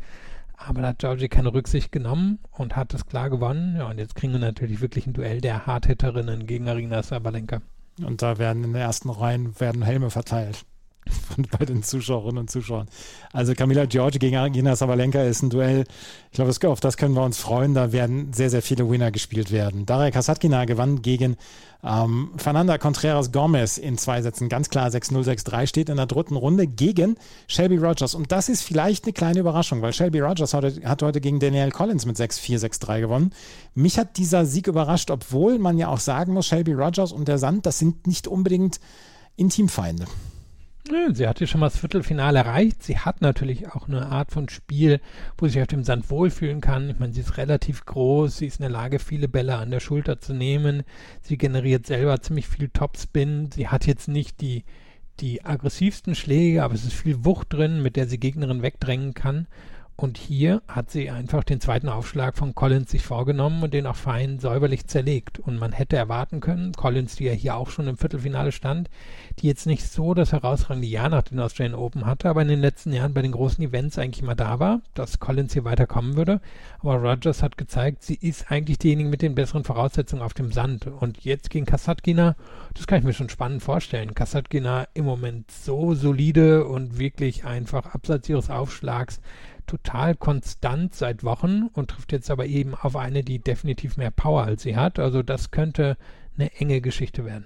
[0.57, 3.77] Aber da hat Georgie keine Rücksicht genommen und hat das klar gewonnen.
[3.77, 7.61] Ja, und jetzt kriegen wir natürlich wirklich ein Duell der Hardhitterinnen gegen Arina Sabalenka.
[8.01, 10.65] Und da werden in den ersten Reihen werden Helme verteilt
[11.57, 12.87] bei den Zuschauerinnen und Zuschauern.
[13.31, 15.85] Also Camila Giorgi gegen Agina Sabalenka ist ein Duell.
[16.31, 17.73] Ich glaube, auf das können wir uns freuen.
[17.73, 19.85] Da werden sehr, sehr viele Winner gespielt werden.
[19.85, 21.37] Daria Kasatkina gewann gegen
[21.83, 24.47] ähm, Fernanda Contreras Gomez in zwei Sätzen.
[24.49, 28.15] Ganz klar 6-0, 6-3 steht in der dritten Runde gegen Shelby Rogers.
[28.15, 31.71] Und das ist vielleicht eine kleine Überraschung, weil Shelby Rogers heute, hat heute gegen Danielle
[31.71, 33.31] Collins mit 6-4, 6-3 gewonnen.
[33.75, 37.37] Mich hat dieser Sieg überrascht, obwohl man ja auch sagen muss, Shelby Rogers und der
[37.37, 38.79] Sand, das sind nicht unbedingt
[39.35, 40.05] Intimfeinde.
[41.13, 42.83] Sie hat ja schon mal das Viertelfinale erreicht.
[42.83, 44.99] Sie hat natürlich auch eine Art von Spiel,
[45.37, 46.89] wo sie sich auf dem Sand wohlfühlen kann.
[46.89, 49.79] Ich meine, sie ist relativ groß, sie ist in der Lage, viele Bälle an der
[49.79, 50.83] Schulter zu nehmen.
[51.21, 53.49] Sie generiert selber ziemlich viel Topspin.
[53.53, 54.65] Sie hat jetzt nicht die,
[55.21, 59.47] die aggressivsten Schläge, aber es ist viel Wucht drin, mit der sie Gegnerinnen wegdrängen kann.
[60.03, 63.95] Und hier hat sie einfach den zweiten Aufschlag von Collins sich vorgenommen und den auch
[63.95, 65.39] fein säuberlich zerlegt.
[65.39, 68.89] Und man hätte erwarten können, Collins, die ja hier auch schon im Viertelfinale stand,
[69.39, 72.59] die jetzt nicht so das herausragende Jahr nach den Australian Open hatte, aber in den
[72.59, 76.41] letzten Jahren bei den großen Events eigentlich immer da war, dass Collins hier weiterkommen würde.
[76.79, 80.85] Aber Rogers hat gezeigt, sie ist eigentlich diejenige mit den besseren Voraussetzungen auf dem Sand.
[80.85, 82.35] Und jetzt gegen Kasatkina,
[82.73, 84.13] das kann ich mir schon spannend vorstellen.
[84.13, 89.21] Kasatkina im Moment so solide und wirklich einfach abseits ihres Aufschlags
[89.67, 94.43] total konstant seit Wochen und trifft jetzt aber eben auf eine, die definitiv mehr Power
[94.43, 94.99] als sie hat.
[94.99, 95.97] Also das könnte
[96.37, 97.45] eine enge Geschichte werden.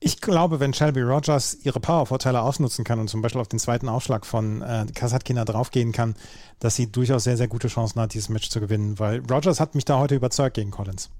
[0.00, 3.88] Ich glaube, wenn Shelby Rogers ihre Powervorteile ausnutzen kann und zum Beispiel auf den zweiten
[3.88, 6.14] Aufschlag von äh, Kasatkina draufgehen kann,
[6.60, 9.74] dass sie durchaus sehr, sehr gute Chancen hat, dieses Match zu gewinnen, weil Rogers hat
[9.74, 11.10] mich da heute überzeugt gegen Collins.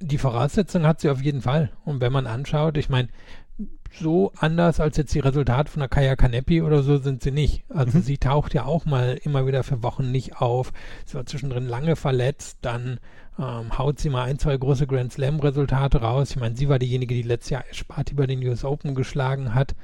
[0.00, 1.70] Die Voraussetzung hat sie auf jeden Fall.
[1.84, 3.08] Und wenn man anschaut, ich meine,
[3.92, 7.64] so anders als jetzt die Resultate von der Kaya Kanepi oder so sind sie nicht.
[7.68, 8.02] Also mhm.
[8.02, 10.72] sie taucht ja auch mal immer wieder für Wochen nicht auf.
[11.06, 13.00] Sie war zwischendrin lange verletzt, dann
[13.38, 16.30] ähm, haut sie mal ein, zwei große Grand Slam Resultate raus.
[16.30, 19.74] Ich meine, sie war diejenige, die letztes Jahr Esparti bei den US Open geschlagen hat.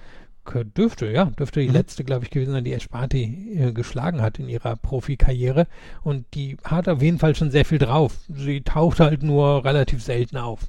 [0.76, 1.72] Dürfte, ja, dürfte die mhm.
[1.74, 5.66] letzte, glaube ich, gewesen sein, die Esparti äh, geschlagen hat in ihrer Profikarriere.
[6.02, 8.18] Und die hat auf jeden Fall schon sehr viel drauf.
[8.28, 10.68] Sie taucht halt nur relativ selten auf.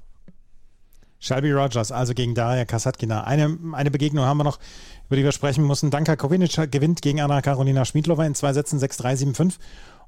[1.26, 3.24] Shelby Rogers, also gegen Daria Kasatkina.
[3.24, 4.60] Eine, eine Begegnung haben wir noch,
[5.08, 5.90] über die wir sprechen mussten.
[5.90, 9.56] Danka Kovinic gewinnt gegen Anna Karolina Schmiedlova in zwei Sätzen 6-3, 7-5.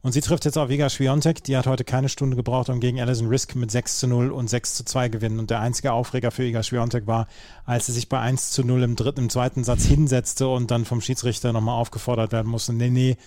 [0.02, 1.44] Und sie trifft jetzt auf Iga Swiatek.
[1.44, 4.48] Die hat heute keine Stunde gebraucht, um gegen Alison Risk mit 6 zu 0 und
[4.48, 5.40] 6 zu 2 gewinnen.
[5.40, 7.28] Und der einzige Aufreger für Iga Swiatek war,
[7.66, 10.86] als sie sich bei 1 zu 0 im dritten, im zweiten Satz hinsetzte und dann
[10.86, 12.74] vom Schiedsrichter nochmal aufgefordert werden musste.
[12.74, 13.18] Nee, nee,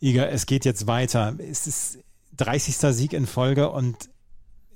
[0.00, 1.34] Iga, es geht jetzt weiter.
[1.38, 2.00] Es ist
[2.36, 2.76] 30.
[2.94, 4.10] Sieg in Folge und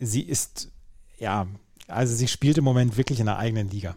[0.00, 0.70] sie ist,
[1.18, 1.46] ja,
[1.88, 3.94] also sie spielt im Moment wirklich in der eigenen Liga.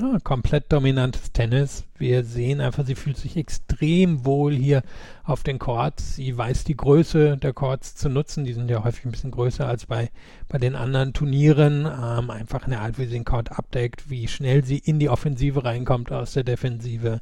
[0.00, 1.84] Ja, komplett dominantes Tennis.
[1.98, 4.82] Wir sehen einfach, sie fühlt sich extrem wohl hier
[5.22, 6.16] auf den Courts.
[6.16, 8.44] Sie weiß die Größe der Courts zu nutzen.
[8.44, 10.10] Die sind ja häufig ein bisschen größer als bei,
[10.48, 11.84] bei den anderen Turnieren.
[11.84, 15.10] Ähm, einfach in der Art, wie sie den Court abdeckt, wie schnell sie in die
[15.10, 17.20] Offensive reinkommt aus der Defensive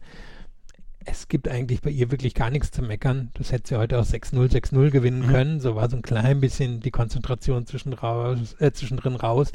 [1.07, 3.31] es gibt eigentlich bei ihr wirklich gar nichts zu meckern.
[3.35, 5.31] Das hätte sie heute auch 6-0, 6-0 gewinnen mhm.
[5.31, 5.61] können.
[5.61, 9.51] So war so ein klein bisschen die Konzentration zwischen raus, äh, zwischendrin raus.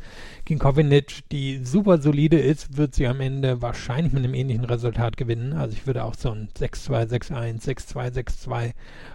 [0.46, 5.18] Gegen Kovinic, die super solide ist, wird sie am Ende wahrscheinlich mit einem ähnlichen Resultat
[5.18, 5.54] gewinnen.
[5.54, 8.74] Also ich würde auch so ein 6-2, 6-1, 6-2, 6-2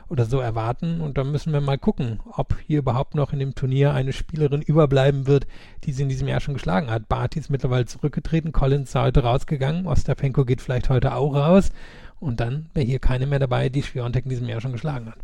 [0.09, 1.01] oder so erwarten.
[1.01, 4.63] Und dann müssen wir mal gucken, ob hier überhaupt noch in dem Turnier eine Spielerin
[4.63, 5.49] überbleiben wird,
[5.83, 7.09] die sie in diesem Jahr schon geschlagen hat.
[7.09, 11.73] Barty ist mittlerweile zurückgetreten, Collins ist heute rausgegangen, Ostapenko geht vielleicht heute auch raus.
[12.21, 15.19] Und dann wäre hier keine mehr dabei, die Sviontek in diesem Jahr schon geschlagen hat.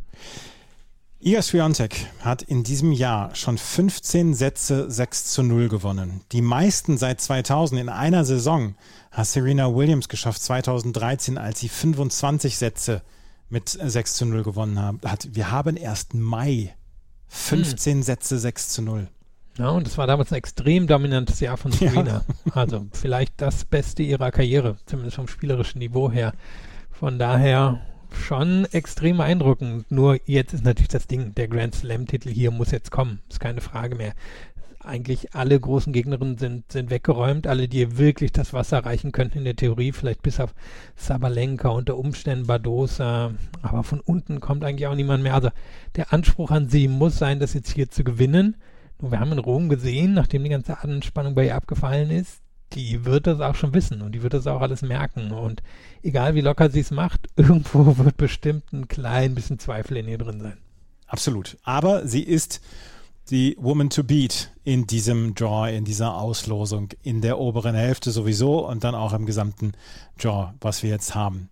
[1.19, 6.21] Iga Swiatek hat in diesem Jahr schon 15 Sätze 6 zu 0 gewonnen.
[6.33, 8.75] Die meisten seit 2000 in einer Saison
[9.11, 13.03] hat Serena Williams geschafft, 2013, als sie 25 Sätze
[13.49, 15.29] mit 6 zu 0 gewonnen hat.
[15.33, 16.75] Wir haben erst Mai
[17.29, 18.03] 15 hm.
[18.03, 19.09] Sätze 6 zu 0.
[19.59, 22.25] Ja, und es war damals ein extrem dominantes Jahr von Serena.
[22.45, 22.53] Ja.
[22.53, 26.35] Also vielleicht das Beste ihrer Karriere, zumindest vom spielerischen Niveau her.
[26.99, 29.91] Von daher schon extrem beeindruckend.
[29.91, 33.21] Nur jetzt ist natürlich das Ding, der Grand Slam-Titel hier muss jetzt kommen.
[33.29, 34.15] Ist keine Frage mehr.
[34.81, 39.45] Eigentlich alle großen Gegnerinnen sind, sind weggeräumt, alle, die wirklich das Wasser erreichen könnten in
[39.45, 40.55] der Theorie, vielleicht bis auf
[40.95, 45.35] Sabalenka, unter Umständen Badosa, aber von unten kommt eigentlich auch niemand mehr.
[45.35, 45.51] Also
[45.97, 48.57] der Anspruch an sie muss sein, das jetzt hier zu gewinnen.
[49.03, 52.41] Nur wir haben in Rom gesehen, nachdem die ganze Anspannung bei ihr abgefallen ist,
[52.73, 55.33] die wird das auch schon wissen und die wird das auch alles merken.
[55.33, 55.63] Und
[56.03, 60.19] egal wie locker sie es macht, irgendwo wird bestimmt ein klein bisschen Zweifel in ihr
[60.19, 60.59] drin sein.
[61.07, 61.57] Absolut.
[61.63, 62.61] Aber sie ist
[63.31, 68.67] die Woman to Beat in diesem Draw, in dieser Auslosung, in der oberen Hälfte sowieso
[68.67, 69.73] und dann auch im gesamten
[70.19, 71.49] Draw, was wir jetzt haben.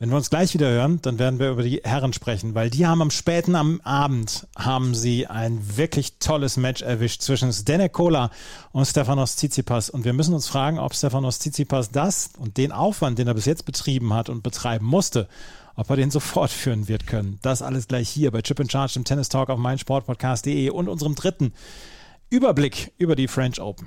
[0.00, 2.86] Wenn wir uns gleich wieder hören, dann werden wir über die Herren sprechen, weil die
[2.86, 8.30] haben am späten am Abend haben sie ein wirklich tolles Match erwischt zwischen Zdenek Kola
[8.72, 13.18] und Stefanos Tsitsipas und wir müssen uns fragen, ob Stefanos Tsitsipas das und den Aufwand,
[13.18, 15.28] den er bis jetzt betrieben hat und betreiben musste,
[15.76, 17.38] ob er den so fortführen wird können.
[17.42, 21.14] Das alles gleich hier bei Chip and Charge im Tennis Talk auf meinsportpodcast.de und unserem
[21.14, 21.52] dritten
[22.30, 23.86] Überblick über die French Open.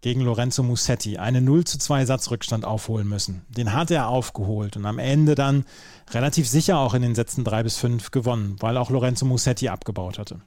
[0.00, 3.42] gegen Lorenzo Musetti eine 0 zu 2 Satzrückstand aufholen müssen.
[3.48, 5.64] Den hat er aufgeholt und am Ende dann
[6.12, 10.18] relativ sicher auch in den Sätzen 3 bis 5 gewonnen, weil auch Lorenzo Musetti abgebaut
[10.18, 10.40] hatte.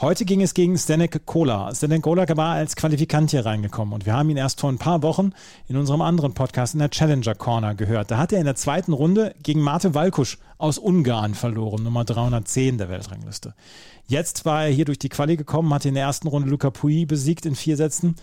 [0.00, 1.74] Heute ging es gegen Stanek Kola.
[1.74, 5.02] Stanek Kola war als Qualifikant hier reingekommen und wir haben ihn erst vor ein paar
[5.02, 5.32] Wochen
[5.68, 8.10] in unserem anderen Podcast in der Challenger Corner gehört.
[8.10, 12.78] Da hat er in der zweiten Runde gegen Mate Valkusch aus Ungarn verloren, Nummer 310
[12.78, 13.54] der Weltrangliste.
[14.06, 17.04] Jetzt war er hier durch die Quali gekommen, hat in der ersten Runde Luca Pui
[17.04, 18.16] besiegt in vier Sätzen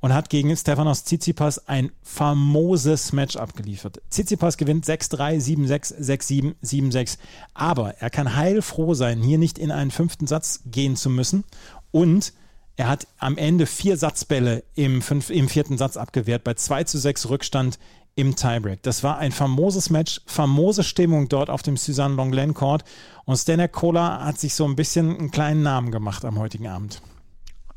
[0.00, 4.00] und hat gegen Stefanos Tsitsipas ein famoses Match abgeliefert.
[4.10, 7.18] Tsitsipas gewinnt 6-3, 7-6, 6-7, 7-6.
[7.54, 11.44] Aber er kann heilfroh sein, hier nicht in einen fünften Satz gehen zu müssen.
[11.90, 12.32] Und
[12.76, 16.98] er hat am Ende vier Satzbälle im, fünf, im vierten Satz abgewehrt, bei 2 zu
[16.98, 17.78] 6 Rückstand
[18.14, 18.82] im Tiebreak.
[18.82, 22.84] Das war ein famoses Match, famose Stimmung dort auf dem Suzanne Longlen Court.
[23.24, 27.00] Und Stanek Kola hat sich so ein bisschen einen kleinen Namen gemacht am heutigen Abend.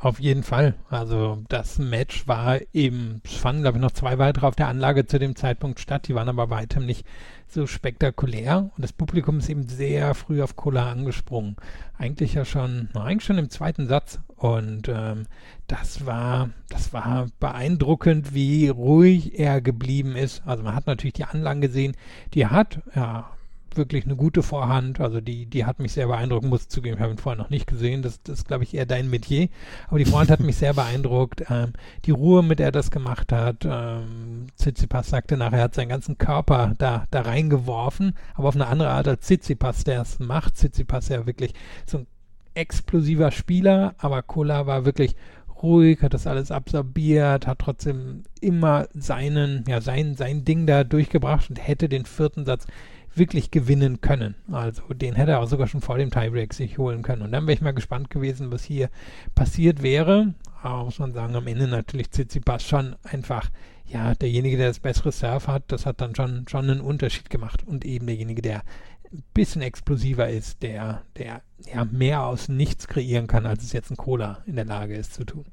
[0.01, 0.73] Auf jeden Fall.
[0.89, 5.05] Also das Match war eben, es fanden glaube ich noch zwei weitere auf der Anlage
[5.05, 7.05] zu dem Zeitpunkt statt, die waren aber weitem nicht
[7.47, 11.55] so spektakulär und das Publikum ist eben sehr früh auf Cola angesprungen.
[11.99, 15.27] Eigentlich ja schon, eigentlich schon im zweiten Satz und ähm,
[15.67, 20.41] das war, das war beeindruckend, wie ruhig er geblieben ist.
[20.47, 21.95] Also man hat natürlich die Anlagen gesehen,
[22.33, 23.29] die hat ja
[23.77, 24.99] wirklich eine gute Vorhand.
[24.99, 27.67] Also die, die hat mich sehr beeindruckt, muss zugeben, ich habe ihn vorher noch nicht
[27.67, 28.01] gesehen.
[28.01, 29.49] Das, das ist, glaube ich, eher dein Metier.
[29.87, 31.43] Aber die Vorhand hat mich sehr beeindruckt.
[31.49, 31.73] Ähm,
[32.05, 33.65] die Ruhe, mit der er das gemacht hat.
[33.65, 38.67] Ähm, Tsitsipas sagte nachher, er hat seinen ganzen Körper da, da reingeworfen, aber auf eine
[38.67, 40.55] andere Art als Tsitsipas, der es macht.
[40.55, 41.53] Tsitsipas ja wirklich
[41.85, 42.07] so ein
[42.53, 45.15] explosiver Spieler, aber Kola war wirklich
[45.61, 51.49] ruhig, hat das alles absorbiert, hat trotzdem immer seinen, ja, sein, sein Ding da durchgebracht
[51.49, 52.65] und hätte den vierten Satz
[53.15, 54.35] wirklich gewinnen können.
[54.51, 57.21] Also den hätte er auch sogar schon vor dem Tiebreak sich holen können.
[57.21, 58.89] Und dann wäre ich mal gespannt gewesen, was hier
[59.35, 60.33] passiert wäre.
[60.61, 63.49] Aber muss man sagen, am Ende natürlich Tsitsipas schon einfach,
[63.85, 67.67] ja, derjenige, der das bessere Surf hat, das hat dann schon, schon einen Unterschied gemacht.
[67.67, 68.63] Und eben derjenige, der
[69.11, 73.91] ein bisschen explosiver ist, der, der ja mehr aus nichts kreieren kann, als es jetzt
[73.91, 75.45] ein Cola in der Lage ist zu tun.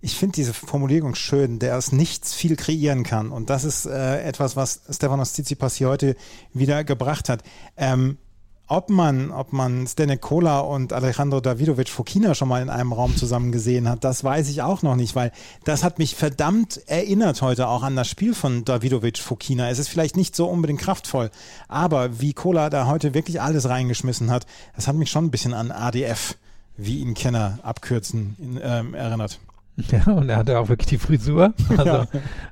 [0.00, 3.30] Ich finde diese Formulierung schön, der aus nichts viel kreieren kann.
[3.30, 6.16] Und das ist äh, etwas, was Stefanos Tsitsipas hier heute
[6.52, 7.42] wieder gebracht hat.
[7.76, 8.18] Ähm,
[8.66, 13.14] ob man, ob man Stanek Kola und Alejandro Davidovic Fokina schon mal in einem Raum
[13.14, 15.32] zusammen gesehen hat, das weiß ich auch noch nicht, weil
[15.64, 19.68] das hat mich verdammt erinnert heute auch an das Spiel von Davidovic Fokina.
[19.68, 21.30] Es ist vielleicht nicht so unbedingt kraftvoll,
[21.68, 25.52] aber wie Kola da heute wirklich alles reingeschmissen hat, das hat mich schon ein bisschen
[25.52, 26.36] an ADF,
[26.78, 29.40] wie ihn Kenner abkürzen, in, ähm, erinnert.
[29.90, 31.52] Ja, und er hatte auch wirklich die Frisur.
[31.70, 32.06] Also, ja.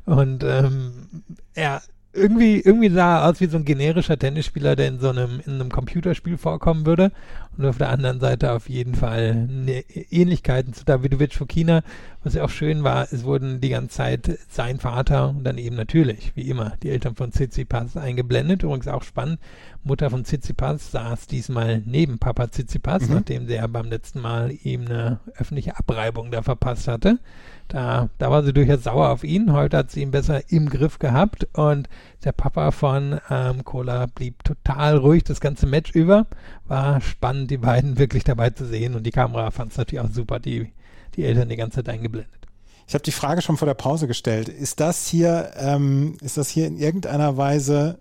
[0.07, 0.93] Und ähm,
[1.55, 1.83] er
[2.13, 5.55] irgendwie, irgendwie sah er aus wie so ein generischer Tennisspieler, der in so einem, in
[5.55, 7.11] einem Computerspiel vorkommen würde.
[7.59, 11.83] Und auf der anderen Seite auf jeden Fall ne, Ähnlichkeiten zu Davidovic Fokina.
[12.25, 15.77] Was ja auch schön war, es wurden die ganze Zeit sein Vater und dann eben
[15.77, 18.63] natürlich, wie immer, die Eltern von Tsitsipas eingeblendet.
[18.63, 19.39] Übrigens auch spannend.
[19.85, 23.15] Mutter von Tsitsipas saß diesmal neben Papa Tsitsipas, mhm.
[23.17, 27.19] nachdem sie ja beim letzten Mal ihm eine öffentliche Abreibung da verpasst hatte.
[27.69, 29.53] Da, da war sie durchaus sauer auf ihn.
[29.53, 31.89] Heute hat sie ihn besser im Griff gehabt und
[32.25, 36.27] der Papa von ähm, Cola blieb total ruhig das ganze Match über.
[36.67, 40.11] War spannend, die beiden wirklich dabei zu sehen und die Kamera fand es natürlich auch
[40.11, 40.73] super, die,
[41.17, 42.43] die Eltern die ganze Zeit eingeblendet.
[42.87, 44.49] Ich habe die Frage schon vor der Pause gestellt.
[44.49, 47.99] Ist das hier, ähm, ist das hier in irgendeiner Weise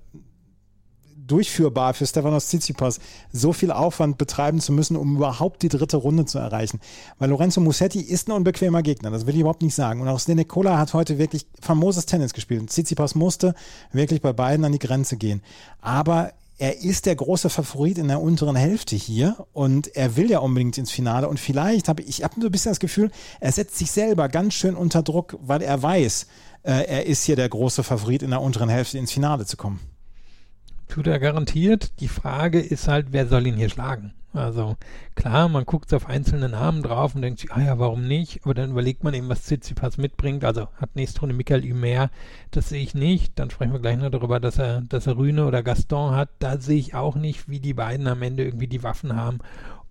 [1.32, 3.00] durchführbar für Stefanos Tsitsipas,
[3.32, 6.80] so viel Aufwand betreiben zu müssen, um überhaupt die dritte Runde zu erreichen.
[7.20, 10.02] Weil Lorenzo Musetti ist ein unbequemer Gegner, das will ich überhaupt nicht sagen.
[10.02, 12.62] Und auch Snenek Kola hat heute wirklich famoses Tennis gespielt.
[12.62, 13.56] Und Tsitsipas musste
[13.94, 15.41] wirklich bei beiden an die Grenze gehen.
[15.80, 20.39] Aber er ist der große Favorit in der unteren Hälfte hier und er will ja
[20.39, 23.52] unbedingt ins Finale und vielleicht habe ich, ich habe so ein bisschen das Gefühl, er
[23.52, 26.28] setzt sich selber ganz schön unter Druck, weil er weiß,
[26.62, 29.80] äh, er ist hier der große Favorit in der unteren Hälfte ins Finale zu kommen.
[30.91, 32.01] Tut er garantiert.
[32.01, 34.12] Die Frage ist halt, wer soll ihn hier schlagen?
[34.34, 34.75] Also
[35.15, 38.41] klar, man guckt auf einzelne Namen drauf und denkt sich, ah ja, warum nicht?
[38.43, 40.43] Aber dann überlegt man eben, was Tsitsipas mitbringt.
[40.43, 42.10] Also hat nächste Runde Michael Humer,
[42.51, 43.39] das sehe ich nicht.
[43.39, 46.27] Dann sprechen wir gleich noch darüber, dass er, dass er Rühne oder Gaston hat.
[46.39, 49.39] Da sehe ich auch nicht, wie die beiden am Ende irgendwie die Waffen haben,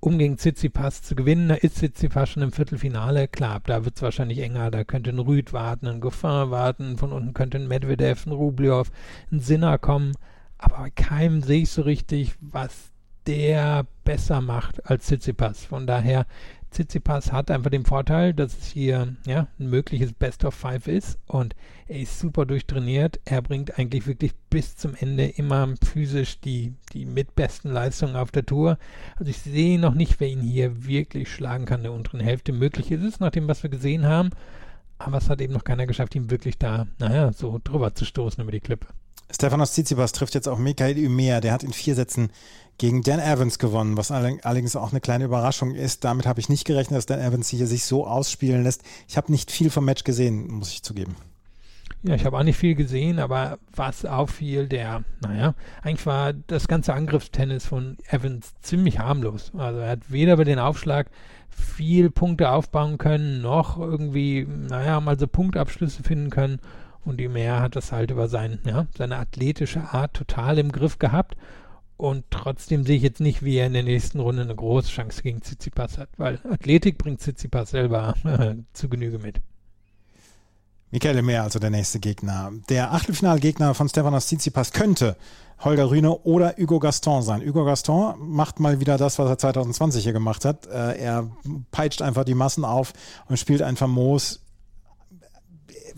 [0.01, 1.49] um gegen Tsitsipas zu gewinnen.
[1.49, 3.27] Da ist Tsitsipas schon im Viertelfinale.
[3.27, 4.71] Klar, da wird es wahrscheinlich enger.
[4.71, 6.99] Da könnte ein Rüd warten, ein Goffin warten.
[6.99, 8.91] Von unten könnte ein Medvedev, ein Rublev,
[9.33, 10.13] ein Sinner kommen
[10.61, 12.93] aber bei keinem sehe ich so richtig, was
[13.27, 15.65] der besser macht als Tsitsipas.
[15.65, 16.27] Von daher,
[16.71, 21.19] Tsitsipas hat einfach den Vorteil, dass es hier ja, ein mögliches Best of Five ist
[21.27, 21.57] und
[21.89, 23.21] er ist super durchtrainiert.
[23.25, 28.47] Er bringt eigentlich wirklich bis zum Ende immer physisch die, die mitbesten Leistungen auf der
[28.47, 28.79] Tour.
[29.17, 32.53] Also ich sehe noch nicht, wer ihn hier wirklich schlagen kann der unteren Hälfte.
[32.53, 34.31] Möglich ist es, nach dem, was wir gesehen haben.
[34.99, 38.43] Aber es hat eben noch keiner geschafft, ihn wirklich da, naja, so drüber zu stoßen
[38.43, 38.87] über die Klippe.
[39.33, 41.41] Stefanos Tsitsipas trifft jetzt auf Michael Umea.
[41.41, 42.31] Der hat in vier Sätzen
[42.79, 46.05] gegen Dan Evans gewonnen, was allerdings auch eine kleine Überraschung ist.
[46.05, 48.83] Damit habe ich nicht gerechnet, dass Dan Evans hier sich so ausspielen lässt.
[49.07, 51.17] Ich habe nicht viel vom Match gesehen, muss ich zugeben.
[52.03, 56.67] Ja, ich habe auch nicht viel gesehen, aber was auffiel, der, naja, eigentlich war das
[56.67, 59.53] ganze Angriffstennis von Evans ziemlich harmlos.
[59.55, 61.11] Also er hat weder bei den Aufschlag
[61.51, 66.61] viel Punkte aufbauen können, noch irgendwie, naja, mal so Punktabschlüsse finden können.
[67.05, 70.99] Und die Meer hat das halt über sein, ja, seine athletische Art total im Griff
[70.99, 71.37] gehabt.
[71.97, 75.23] Und trotzdem sehe ich jetzt nicht, wie er in der nächsten Runde eine große Chance
[75.23, 78.15] gegen Tsitsipas hat, weil Athletik bringt Tsitsipas selber
[78.73, 79.41] zu Genüge mit.
[80.91, 82.53] Michael Mehr, also der nächste Gegner.
[82.69, 85.17] Der Achtelfinalgegner von Stefanos Tsitsipas könnte
[85.61, 87.47] Holger Rühne oder Hugo Gaston sein.
[87.47, 90.67] Hugo Gaston macht mal wieder das, was er 2020 hier gemacht hat.
[90.67, 91.31] Äh, er
[91.71, 92.93] peitscht einfach die Massen auf
[93.29, 94.41] und spielt ein famos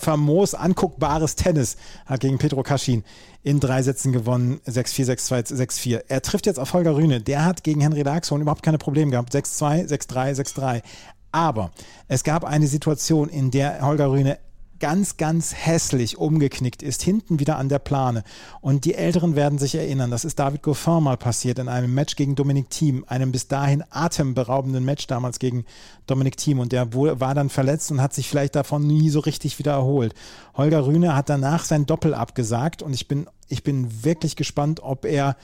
[0.03, 3.05] famos anguckbares Tennis, hat gegen Pedro Kaschin
[3.45, 6.03] in drei Sätzen gewonnen, 6-4, 6-2, 6-4.
[6.09, 9.33] Er trifft jetzt auf Holger Rühne, der hat gegen Henry Laxon überhaupt keine Probleme gehabt,
[9.35, 10.83] 6-2, 6-3, 6-3.
[11.31, 11.71] Aber
[12.09, 14.39] es gab eine Situation, in der Holger Rühne
[14.83, 18.25] ganz, ganz hässlich umgeknickt ist, hinten wieder an der Plane.
[18.61, 22.17] Und die Älteren werden sich erinnern, das ist David Goffin mal passiert in einem Match
[22.17, 25.67] gegen Dominic Thiem, einem bis dahin atemberaubenden Match damals gegen
[26.09, 26.59] Dominic Thiem.
[26.59, 30.15] Und der war dann verletzt und hat sich vielleicht davon nie so richtig wieder erholt.
[30.57, 35.05] Holger Rühne hat danach sein Doppel abgesagt und ich bin, ich bin wirklich gespannt, ob
[35.05, 35.37] er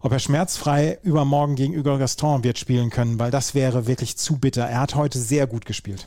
[0.00, 4.38] ob er schmerzfrei übermorgen gegen Hugo Gaston wird spielen können, weil das wäre wirklich zu
[4.38, 4.64] bitter.
[4.64, 6.06] Er hat heute sehr gut gespielt.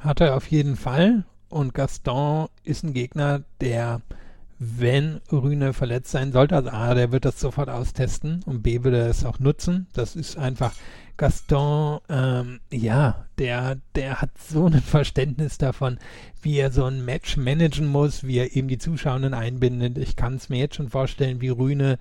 [0.00, 1.24] Hat er auf jeden Fall.
[1.52, 4.00] Und Gaston ist ein Gegner, der,
[4.58, 9.00] wenn Rühne verletzt sein sollte, also A, der wird das sofort austesten und B, würde
[9.00, 9.86] er es auch nutzen.
[9.92, 10.72] Das ist einfach
[11.16, 15.98] Gaston, ähm, ja, der, der hat so ein Verständnis davon,
[16.40, 19.98] wie er so ein Match managen muss, wie er eben die Zuschauenden einbindet.
[19.98, 21.98] Ich kann es mir jetzt schon vorstellen, wie Rühne,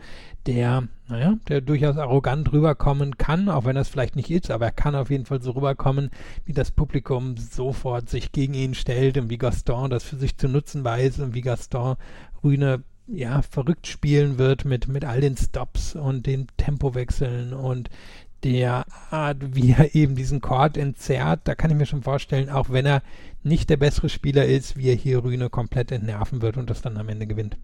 [0.47, 4.71] der, naja, der durchaus arrogant rüberkommen kann, auch wenn es vielleicht nicht ist, aber er
[4.71, 6.09] kann auf jeden Fall so rüberkommen,
[6.45, 10.47] wie das Publikum sofort sich gegen ihn stellt und wie Gaston das für sich zu
[10.47, 11.95] nutzen weiß und wie Gaston
[12.43, 17.89] Rühne ja, verrückt spielen wird mit, mit all den Stops und den Tempowechseln und
[18.43, 22.69] der Art, wie er eben diesen Chord entzerrt, da kann ich mir schon vorstellen, auch
[22.69, 23.01] wenn er
[23.43, 26.97] nicht der bessere Spieler ist, wie er hier Rühne komplett entnerven wird und das dann
[26.97, 27.57] am Ende gewinnt.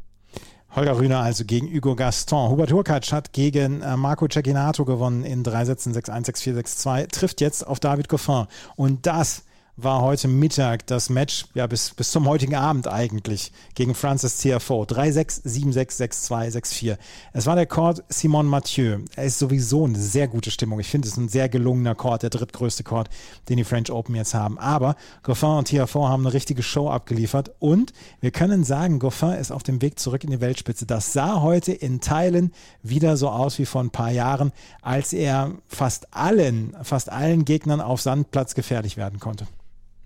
[0.76, 2.52] Holger Rühner also gegen Hugo Gaston.
[2.52, 7.42] Hubert Hurkacz hat gegen äh, Marco Cecchinato gewonnen in drei Sätzen 6-1, 6-4, 6-2, trifft
[7.42, 8.46] jetzt auf David Goffin.
[8.76, 9.44] Und das
[9.80, 14.84] war heute Mittag das Match, ja, bis, bis zum heutigen Abend eigentlich, gegen Francis CFO.
[14.84, 16.98] 3-6, 7-6, 6-2, 6-4.
[17.32, 18.98] Es war der Chord Simon Mathieu.
[19.16, 20.80] Er ist sowieso eine sehr gute Stimmung.
[20.80, 23.10] Ich finde es ein sehr gelungener Chord, der drittgrößte Chord,
[23.50, 24.58] den die French Open jetzt haben.
[24.58, 29.52] Aber Goffin und TFO haben eine richtige Show abgeliefert und wir können sagen, Goffin ist
[29.52, 30.88] auf dem Weg zurück in die Weltspitze.
[30.88, 35.52] Das sah heute in Teilen wieder so aus wie vor ein paar Jahren, als er
[35.68, 39.46] fast allen, fast allen Gegnern auf Sandplatz gefährlich werden konnte.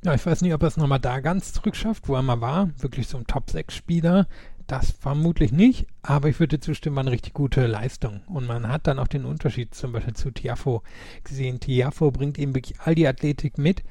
[0.04, 2.70] Ja, ich weiß nicht, ob er es nochmal da ganz zurückschafft, wo er mal war.
[2.80, 4.28] Wirklich so ein Top-6-Spieler.
[4.66, 8.22] Das vermutlich nicht, aber ich würde zustimmen, war eine richtig gute Leistung.
[8.28, 10.82] Und man hat dann auch den Unterschied zum Beispiel zu Tiafo
[11.24, 11.60] gesehen.
[11.60, 13.84] Tiafo bringt eben wirklich all die Athletik mit,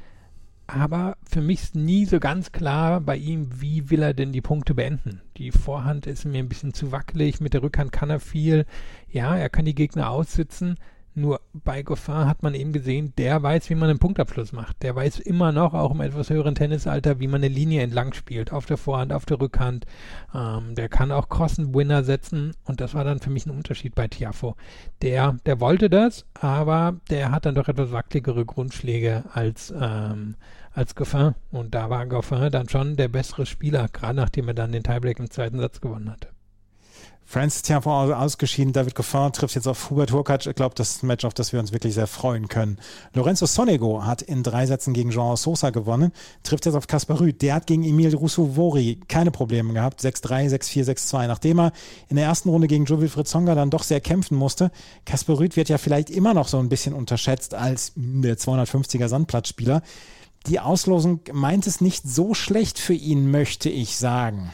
[0.67, 4.41] aber für mich ist nie so ganz klar bei ihm, wie will er denn die
[4.41, 5.21] Punkte beenden.
[5.37, 8.67] Die Vorhand ist mir ein bisschen zu wackelig, mit der Rückhand kann er viel.
[9.11, 10.77] Ja, er kann die Gegner aussitzen,
[11.15, 14.83] nur bei Goffin hat man eben gesehen, der weiß, wie man einen Punktabschluss macht.
[14.83, 18.53] Der weiß immer noch, auch im etwas höheren Tennisalter, wie man eine Linie entlang spielt.
[18.53, 19.87] Auf der Vorhand, auf der Rückhand.
[20.35, 22.53] Ähm, der kann auch Crossen-Winner setzen.
[22.65, 24.57] Und das war dann für mich ein Unterschied bei Tiafo.
[25.03, 30.37] Der, der wollte das, aber der hat dann doch etwas wackeligere Grundschläge als, ähm,
[30.73, 31.35] als Goffin.
[31.51, 35.19] Und da war Goffin dann schon der bessere Spieler, gerade nachdem er dann den Tiebreak
[35.19, 36.29] im zweiten Satz gewonnen hatte.
[37.31, 40.47] Francis Tiafo ausgeschieden, David Goffin trifft jetzt auf Hubert Hurkacz.
[40.47, 42.77] Ich glaube, das ist ein Match, auf das wir uns wirklich sehr freuen können.
[43.15, 46.11] Lorenzo Sonego hat in drei Sätzen gegen Jean Sosa gewonnen,
[46.43, 47.41] trifft jetzt auf Kaspar Rüth.
[47.41, 50.01] Der hat gegen Emil Rousseau-Vori keine Probleme gehabt.
[50.01, 51.29] 6-3, 6-4, 6-2.
[51.29, 51.73] Nachdem er
[52.09, 54.73] in der ersten Runde gegen Joe Wilfried Zonga dann doch sehr kämpfen musste,
[55.05, 59.83] Kaspar Rüth wird ja vielleicht immer noch so ein bisschen unterschätzt als der 250er Sandplatzspieler.
[60.49, 64.51] Die Auslosung meint es nicht so schlecht für ihn, möchte ich sagen.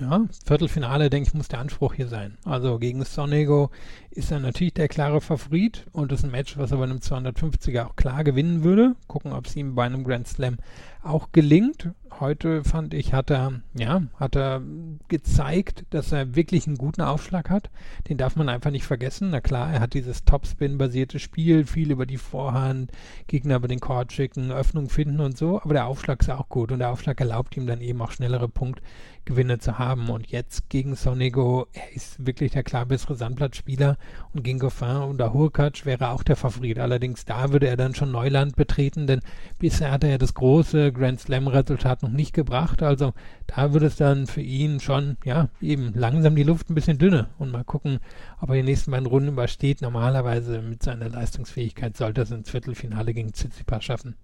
[0.00, 2.38] Ja, Viertelfinale, denke ich, muss der Anspruch hier sein.
[2.46, 3.70] Also gegen Sonego
[4.10, 6.98] ist er natürlich der klare Favorit und das ist ein Match, was er bei einem
[6.98, 8.96] 250er auch klar gewinnen würde.
[9.08, 10.56] Gucken, ob es ihm bei einem Grand Slam
[11.02, 11.90] auch gelingt.
[12.18, 14.62] Heute fand ich, hat er, ja, hat er
[15.08, 17.70] gezeigt, dass er wirklich einen guten Aufschlag hat.
[18.08, 19.30] Den darf man einfach nicht vergessen.
[19.30, 22.90] Na klar, er hat dieses Topspin-basierte Spiel, viel über die Vorhand,
[23.26, 25.62] Gegner über den Court schicken, Öffnung finden und so.
[25.62, 28.48] Aber der Aufschlag ist auch gut und der Aufschlag erlaubt ihm dann eben auch schnellere
[28.48, 30.10] Punktgewinne zu haben.
[30.10, 33.96] Und jetzt gegen Sonego, er ist wirklich der klar bessere Sandplatzspieler
[34.34, 36.78] und gegen Goffin und Hurkacz wäre auch der Favorit.
[36.78, 39.20] Allerdings da würde er dann schon Neuland betreten, denn
[39.58, 42.82] bisher hat er das große Grand Slam-Resultat noch nicht gebracht.
[42.82, 43.12] Also
[43.46, 47.28] da wird es dann für ihn schon, ja, eben langsam die Luft ein bisschen dünner
[47.38, 47.98] und mal gucken,
[48.40, 49.82] ob er die nächsten beiden Runden übersteht.
[49.82, 54.16] Normalerweise mit seiner Leistungsfähigkeit sollte er es ins Viertelfinale gegen Tsitsipas schaffen.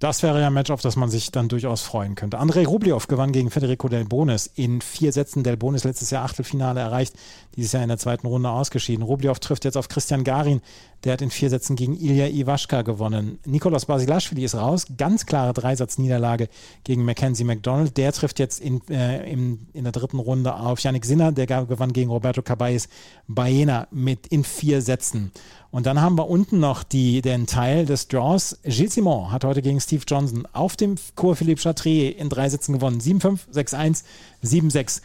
[0.00, 2.38] Das wäre ja ein Match, auf das man sich dann durchaus freuen könnte.
[2.38, 5.44] Andrei Rublev gewann gegen Federico Del Bonis in vier Sätzen.
[5.44, 7.14] Del Bonis letztes Jahr Achtelfinale erreicht,
[7.56, 9.04] dieses Jahr in der zweiten Runde ausgeschieden.
[9.04, 10.60] Rublev trifft jetzt auf Christian Garin,
[11.04, 13.38] der hat in vier Sätzen gegen Ilya Iwaschka gewonnen.
[13.44, 16.48] Nikolaus Basilashvili ist raus, ganz klare Dreisatzniederlage
[16.84, 17.96] gegen Mackenzie McDonald.
[17.96, 21.92] Der trifft jetzt in, äh, in, in der dritten Runde auf Yannick Sinner, der gewann
[21.92, 22.88] gegen Roberto Caballes
[23.28, 25.30] Baena mit in vier Sätzen.
[25.70, 28.58] Und dann haben wir unten noch die, den Teil des Draws.
[28.62, 32.74] Gilles Simon hat heute gegen Steve Johnson auf dem Cours Philippe Chatrier in drei Sätzen
[32.74, 33.00] gewonnen.
[33.00, 34.04] 7-5, 6-1,
[34.44, 35.02] 7-6.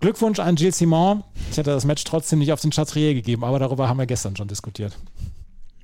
[0.00, 1.24] Glückwunsch an Gilles Simon.
[1.50, 4.36] Ich hätte das Match trotzdem nicht auf den Chatrier gegeben, aber darüber haben wir gestern
[4.36, 4.96] schon diskutiert.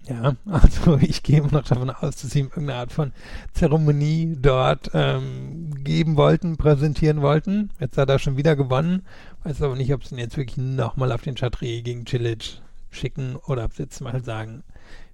[0.08, 3.12] Ja, also ich gehe immer noch davon aus, dass sie ihm irgendeine Art von
[3.52, 7.70] Zeremonie dort ähm, geben wollten, präsentieren wollten.
[7.78, 9.02] Jetzt hat er schon wieder gewonnen.
[9.44, 13.36] Weiß aber nicht, ob sie ihn jetzt wirklich nochmal auf den Chatrier gegen Cilic schicken
[13.36, 14.64] oder ob sie jetzt mal sagen,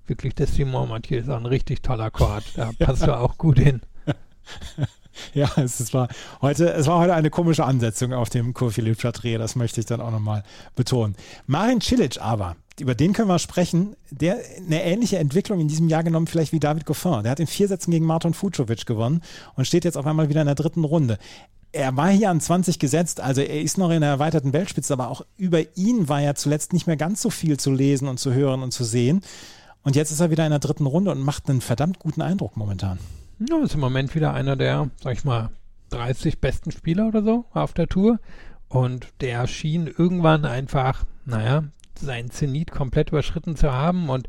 [0.07, 2.45] wirklich der Simon Mathieu ist auch ein richtig toller Chord.
[2.57, 3.09] Da passt ja.
[3.09, 3.83] du auch gut hin.
[5.35, 6.09] Ja, es war
[6.41, 10.01] heute, es war heute eine komische Ansetzung auf dem Kurphilipp Chatrier, das möchte ich dann
[10.01, 10.43] auch nochmal
[10.75, 11.17] betonen.
[11.47, 16.05] Marin Cilic aber, über den können wir sprechen, der eine ähnliche Entwicklung in diesem Jahr
[16.05, 17.23] genommen, vielleicht wie David Goffin.
[17.23, 19.23] Der hat in vier Sätzen gegen Martin Fucovic gewonnen
[19.55, 21.19] und steht jetzt auf einmal wieder in der dritten Runde.
[21.73, 25.09] Er war hier an 20 gesetzt, also er ist noch in der erweiterten Weltspitze, aber
[25.09, 28.33] auch über ihn war ja zuletzt nicht mehr ganz so viel zu lesen und zu
[28.33, 29.23] hören und zu sehen.
[29.83, 32.57] Und jetzt ist er wieder in der dritten Runde und macht einen verdammt guten Eindruck
[32.57, 32.99] momentan.
[33.39, 35.51] Ja, ist im Moment wieder einer der, sag ich mal,
[35.91, 38.19] 30 besten Spieler oder so auf der Tour.
[38.69, 41.65] Und der schien irgendwann einfach, naja,
[41.99, 44.27] seinen Zenit komplett überschritten zu haben und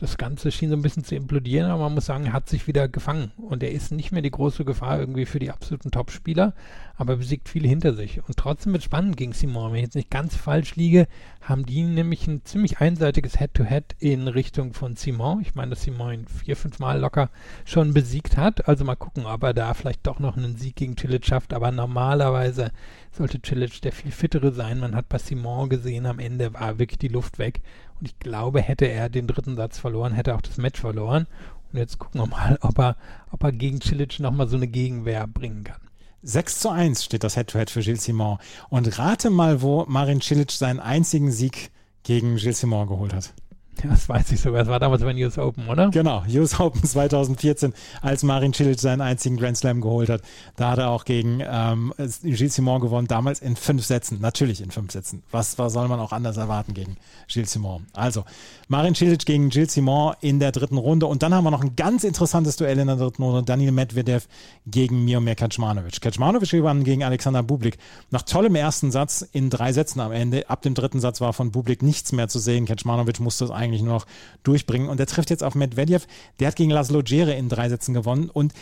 [0.00, 2.66] das Ganze schien so ein bisschen zu implodieren, aber man muss sagen, er hat sich
[2.66, 6.54] wieder gefangen und er ist nicht mehr die große Gefahr irgendwie für die absoluten Top-Spieler,
[6.96, 8.20] aber besiegt viele hinter sich.
[8.26, 9.72] Und trotzdem wird spannend gegen Simon.
[9.72, 11.06] Wenn ich jetzt nicht ganz falsch liege,
[11.40, 15.40] haben die nämlich ein ziemlich einseitiges Head-to-Head -Head in Richtung von Simon.
[15.40, 17.30] Ich meine, dass Simon ihn vier, fünf Mal locker
[17.64, 18.68] schon besiegt hat.
[18.68, 21.54] Also mal gucken, ob er da vielleicht doch noch einen Sieg gegen Cilic schafft.
[21.54, 22.72] Aber normalerweise
[23.12, 24.78] sollte Cilic der viel fittere sein.
[24.78, 27.60] Man hat bei Simon gesehen, am Ende war wirklich die Luft weg.
[28.00, 31.26] Und ich glaube, hätte er den dritten Satz verloren, hätte er auch das Match verloren.
[31.72, 32.96] Und jetzt gucken wir mal, ob er,
[33.30, 35.80] ob er gegen Cilic nochmal so eine Gegenwehr bringen kann.
[36.22, 38.38] 6 zu 1 steht das Head-to-Head -Head für Gilles Simon.
[38.68, 41.70] Und rate mal, wo Marin Cilic seinen einzigen Sieg
[42.02, 43.34] gegen Gilles Simon geholt hat.
[43.88, 44.60] Das weiß ich sogar.
[44.60, 45.90] Das war damals beim US Open, oder?
[45.90, 47.72] Genau, US Open 2014,
[48.02, 50.22] als Marin Cilic seinen einzigen Grand Slam geholt hat.
[50.56, 54.20] Da hat er auch gegen ähm, Gilles Simon gewonnen, damals in fünf Sätzen.
[54.20, 55.22] Natürlich in fünf Sätzen.
[55.30, 56.96] Was, was soll man auch anders erwarten gegen
[57.28, 57.86] Gilles Simon?
[57.92, 58.24] Also,
[58.68, 61.06] Marin Cilic gegen Gilles Simon in der dritten Runde.
[61.06, 63.42] Und dann haben wir noch ein ganz interessantes Duell in der dritten Runde.
[63.42, 64.26] Daniel Medvedev
[64.66, 66.00] gegen Miomir Kaczmanowicz.
[66.00, 67.78] Kaczmanowicz gewann gegen Alexander Bublik.
[68.10, 70.48] Nach tollem ersten Satz in drei Sätzen am Ende.
[70.50, 72.66] Ab dem dritten Satz war von Bublik nichts mehr zu sehen.
[72.66, 74.06] Kaczmanowicz musste es eigentlich nur noch
[74.42, 74.88] durchbringen.
[74.88, 76.06] Und er trifft jetzt auf Medvedev.
[76.40, 78.30] Der hat gegen Laszlo Djere in drei Sätzen gewonnen.
[78.30, 78.52] Und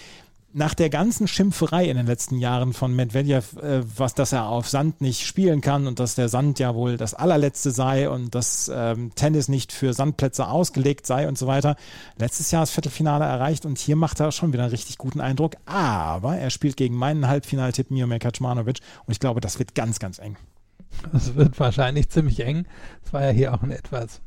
[0.56, 4.70] nach der ganzen Schimpferei in den letzten Jahren von Medvedev, äh, was, dass er auf
[4.70, 8.70] Sand nicht spielen kann und dass der Sand ja wohl das allerletzte sei und dass
[8.74, 11.76] ähm, Tennis nicht für Sandplätze ausgelegt sei und so weiter.
[12.16, 15.56] Letztes Jahr das Viertelfinale erreicht und hier macht er schon wieder einen richtig guten Eindruck.
[15.66, 20.18] Aber er spielt gegen meinen Halbfinaltipp Miomir Kaczmanowicz und ich glaube, das wird ganz, ganz
[20.18, 20.38] eng.
[21.12, 22.64] Das wird wahrscheinlich ziemlich eng.
[23.04, 24.22] Es war ja hier auch ein etwas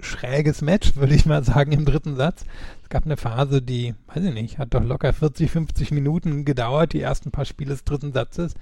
[0.00, 2.44] schräges Match, würde ich mal sagen, im dritten Satz.
[2.82, 6.92] Es gab eine Phase, die, weiß ich nicht, hat doch locker 40, 50 Minuten gedauert,
[6.92, 8.54] die ersten paar Spiele des dritten Satzes,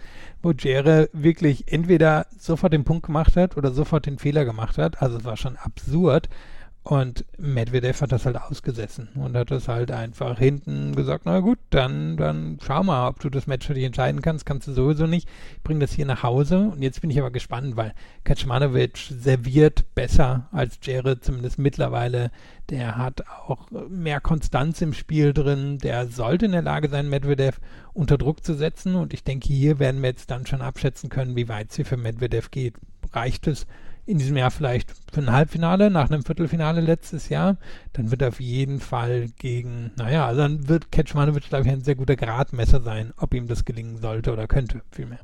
[0.42, 5.02] wo Jere wirklich entweder sofort den Punkt gemacht hat oder sofort den Fehler gemacht hat.
[5.02, 6.28] Also es war schon absurd.
[6.88, 11.58] Und Medvedev hat das halt ausgesessen und hat das halt einfach hinten gesagt, na gut,
[11.68, 15.06] dann, dann schau mal, ob du das Match für dich entscheiden kannst, kannst du sowieso
[15.06, 15.28] nicht.
[15.56, 17.92] Ich bringe das hier nach Hause und jetzt bin ich aber gespannt, weil
[18.24, 22.30] Kaczmanowicz serviert besser als Jared, zumindest mittlerweile.
[22.70, 27.60] Der hat auch mehr Konstanz im Spiel drin, der sollte in der Lage sein, Medvedev
[27.92, 31.36] unter Druck zu setzen und ich denke, hier werden wir jetzt dann schon abschätzen können,
[31.36, 32.76] wie weit sie für Medvedev geht.
[33.12, 33.66] Reicht es,
[34.08, 37.58] in diesem Jahr vielleicht für ein Halbfinale, nach einem Viertelfinale letztes Jahr,
[37.92, 41.94] dann wird er auf jeden Fall gegen, naja, dann wird Ketschmanowitsch, glaube ich, ein sehr
[41.94, 45.20] guter Gradmesser sein, ob ihm das gelingen sollte oder könnte, vielmehr.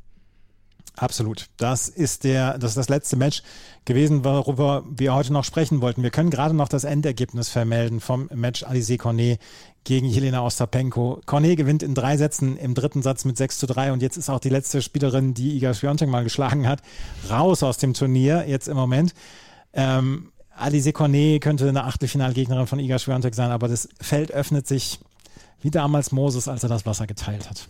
[0.96, 1.46] Absolut.
[1.56, 3.42] Das ist der, das ist das letzte Match
[3.84, 6.04] gewesen, worüber wir heute noch sprechen wollten.
[6.04, 9.40] Wir können gerade noch das Endergebnis vermelden vom Match Alize Cornet
[9.82, 11.20] gegen Jelena Ostapenko.
[11.26, 14.30] Cornet gewinnt in drei Sätzen im dritten Satz mit 6 zu 3 und jetzt ist
[14.30, 16.80] auch die letzte Spielerin, die Iga Swiatek mal geschlagen hat,
[17.28, 19.14] raus aus dem Turnier jetzt im Moment.
[19.72, 25.00] Ähm, Alize Cornet könnte eine Achtelfinalgegnerin von Iga Swiatek sein, aber das Feld öffnet sich
[25.60, 27.68] wie damals Moses, als er das Wasser geteilt hat.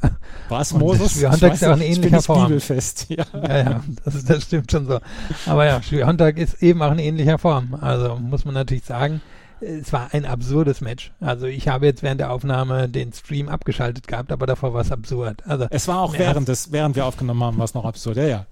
[0.60, 1.12] Es Moses?
[1.12, 2.46] Schwiontek ist ja ein ähnlicher Form.
[2.46, 3.06] Bibelfest.
[3.08, 5.00] Ja, ja, ja das, das, stimmt schon so.
[5.46, 7.76] Aber ja, Schwiontek ist eben auch in ähnlicher Form.
[7.80, 9.20] Also muss man natürlich sagen,
[9.60, 11.12] es war ein absurdes Match.
[11.20, 14.92] Also ich habe jetzt während der Aufnahme den Stream abgeschaltet gehabt, aber davor war es
[14.92, 15.42] absurd.
[15.46, 18.16] Also es war auch während des, während wir aufgenommen haben, war es noch absurd.
[18.18, 18.46] Ja, ja.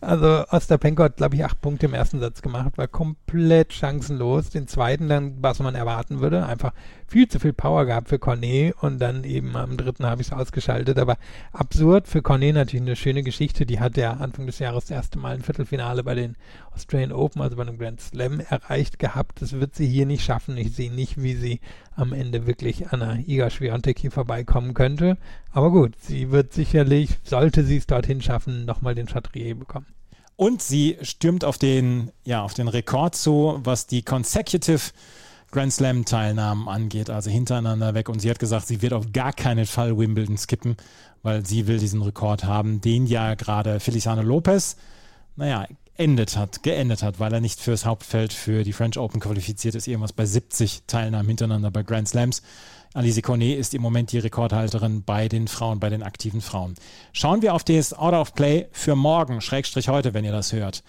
[0.00, 4.50] Also Ostapenko hat, glaube ich, acht Punkte im ersten Satz gemacht, war komplett chancenlos.
[4.50, 6.72] Den zweiten dann, was man erwarten würde, einfach
[7.06, 10.32] viel zu viel Power gehabt für Cornet und dann eben am dritten habe ich es
[10.32, 10.98] ausgeschaltet.
[10.98, 11.16] Aber
[11.52, 13.66] absurd für Cornet natürlich eine schöne Geschichte.
[13.66, 16.36] Die hat ja Anfang des Jahres das erste Mal ein Viertelfinale bei den
[16.76, 19.42] Australian Open, also bei einem Grand Slam, erreicht gehabt.
[19.42, 20.56] Das wird sie hier nicht schaffen.
[20.56, 21.60] Ich sehe nicht, wie sie
[21.94, 25.16] am Ende wirklich an einer Iga Swiatek hier vorbeikommen könnte.
[25.52, 29.86] Aber gut, sie wird sicherlich, sollte sie es dorthin schaffen, nochmal den Chatrier bekommen.
[30.36, 34.92] Und sie stürmt auf den, ja, auf den Rekord zu, was die Consecutive
[35.50, 38.10] Grand Slam-Teilnahmen angeht, also hintereinander weg.
[38.10, 40.76] Und sie hat gesagt, sie wird auf gar keinen Fall Wimbledon skippen,
[41.22, 44.76] weil sie will diesen Rekord haben, den ja gerade Feliciano Lopez,
[45.36, 45.66] naja,
[45.98, 49.86] endet hat, geendet hat, weil er nicht fürs Hauptfeld für die French Open qualifiziert ist,
[49.86, 52.42] irgendwas bei 70 Teilnahmen hintereinander bei Grand Slams.
[52.94, 56.74] Alice Cornet ist im Moment die Rekordhalterin bei den Frauen, bei den aktiven Frauen.
[57.12, 60.82] Schauen wir auf das Order of Play für morgen, Schrägstrich heute, wenn ihr das hört.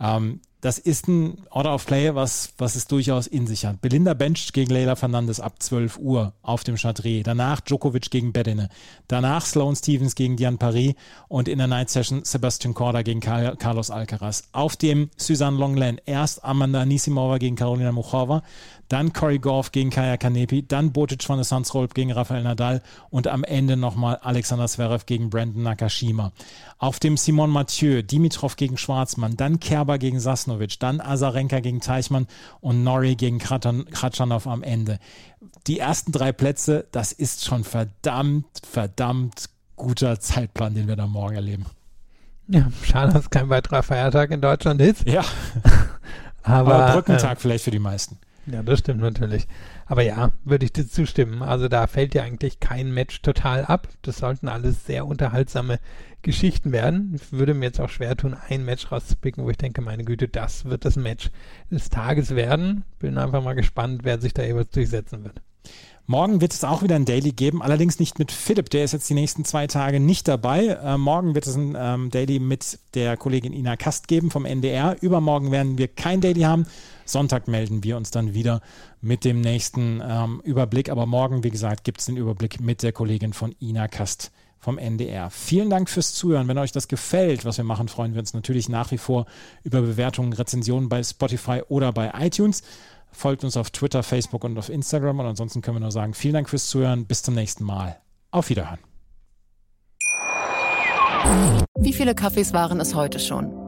[0.00, 3.80] Ähm, das ist ein Order of Play, was, was es durchaus in sich hat.
[3.80, 7.24] Belinda bencht gegen Leila Fernandes ab 12 Uhr auf dem Chadré.
[7.24, 8.68] Danach Djokovic gegen Bedene.
[9.08, 10.94] Danach Sloane Stevens gegen Diane Paris
[11.26, 14.44] und in der Night Session Sebastian Korda gegen Carlos Alcaraz.
[14.52, 18.44] Auf dem Suzanne Longland erst Amanda Anisimova gegen Carolina Muchova
[18.92, 23.26] dann Corey Goff gegen Kaya Kanepi, dann Botic von der Sansrolp gegen Rafael Nadal und
[23.26, 26.32] am Ende nochmal Alexander Zverev gegen Brandon Nakashima.
[26.76, 30.20] Auf dem Simon Mathieu, Dimitrov gegen Schwarzmann, dann Kerber gegen
[30.52, 32.26] Sasnovic, dann Azarenka gegen Teichmann
[32.60, 34.98] und Norrie gegen Kratschanov am Ende.
[35.66, 41.34] Die ersten drei Plätze, das ist schon verdammt, verdammt guter Zeitplan, den wir da morgen
[41.34, 41.66] erleben.
[42.48, 45.06] Ja, schade, dass es kein weiterer Feiertag in Deutschland ist.
[45.08, 45.24] Ja.
[46.42, 48.18] Aber, Aber Brückentag äh, vielleicht für die meisten.
[48.46, 49.46] Ja, das stimmt natürlich.
[49.86, 51.42] Aber ja, würde ich dir zustimmen.
[51.42, 53.88] Also da fällt ja eigentlich kein Match total ab.
[54.02, 55.78] Das sollten alles sehr unterhaltsame
[56.22, 57.14] Geschichten werden.
[57.14, 60.28] Ich würde mir jetzt auch schwer tun, ein Match rauszupicken, wo ich denke, meine Güte,
[60.28, 61.30] das wird das Match
[61.70, 62.84] des Tages werden.
[62.98, 65.40] Bin einfach mal gespannt, wer sich da jeweils durchsetzen wird.
[66.06, 69.08] Morgen wird es auch wieder ein Daily geben, allerdings nicht mit Philipp, der ist jetzt
[69.08, 70.66] die nächsten zwei Tage nicht dabei.
[70.66, 74.96] Äh, morgen wird es ein ähm, Daily mit der Kollegin Ina Kast geben vom NDR.
[75.00, 76.66] Übermorgen werden wir kein Daily haben.
[77.12, 78.60] Sonntag melden wir uns dann wieder
[79.00, 80.90] mit dem nächsten ähm, Überblick.
[80.90, 84.78] Aber morgen, wie gesagt, gibt es den Überblick mit der Kollegin von Ina Kast vom
[84.78, 85.28] NDR.
[85.30, 86.46] Vielen Dank fürs Zuhören.
[86.48, 89.26] Wenn euch das gefällt, was wir machen, freuen wir uns natürlich nach wie vor
[89.64, 92.62] über Bewertungen, Rezensionen bei Spotify oder bei iTunes.
[93.10, 95.20] Folgt uns auf Twitter, Facebook und auf Instagram.
[95.20, 97.06] Und ansonsten können wir nur sagen, vielen Dank fürs Zuhören.
[97.06, 97.98] Bis zum nächsten Mal.
[98.30, 98.78] Auf Wiederhören.
[101.78, 103.61] Wie viele Kaffees waren es heute schon?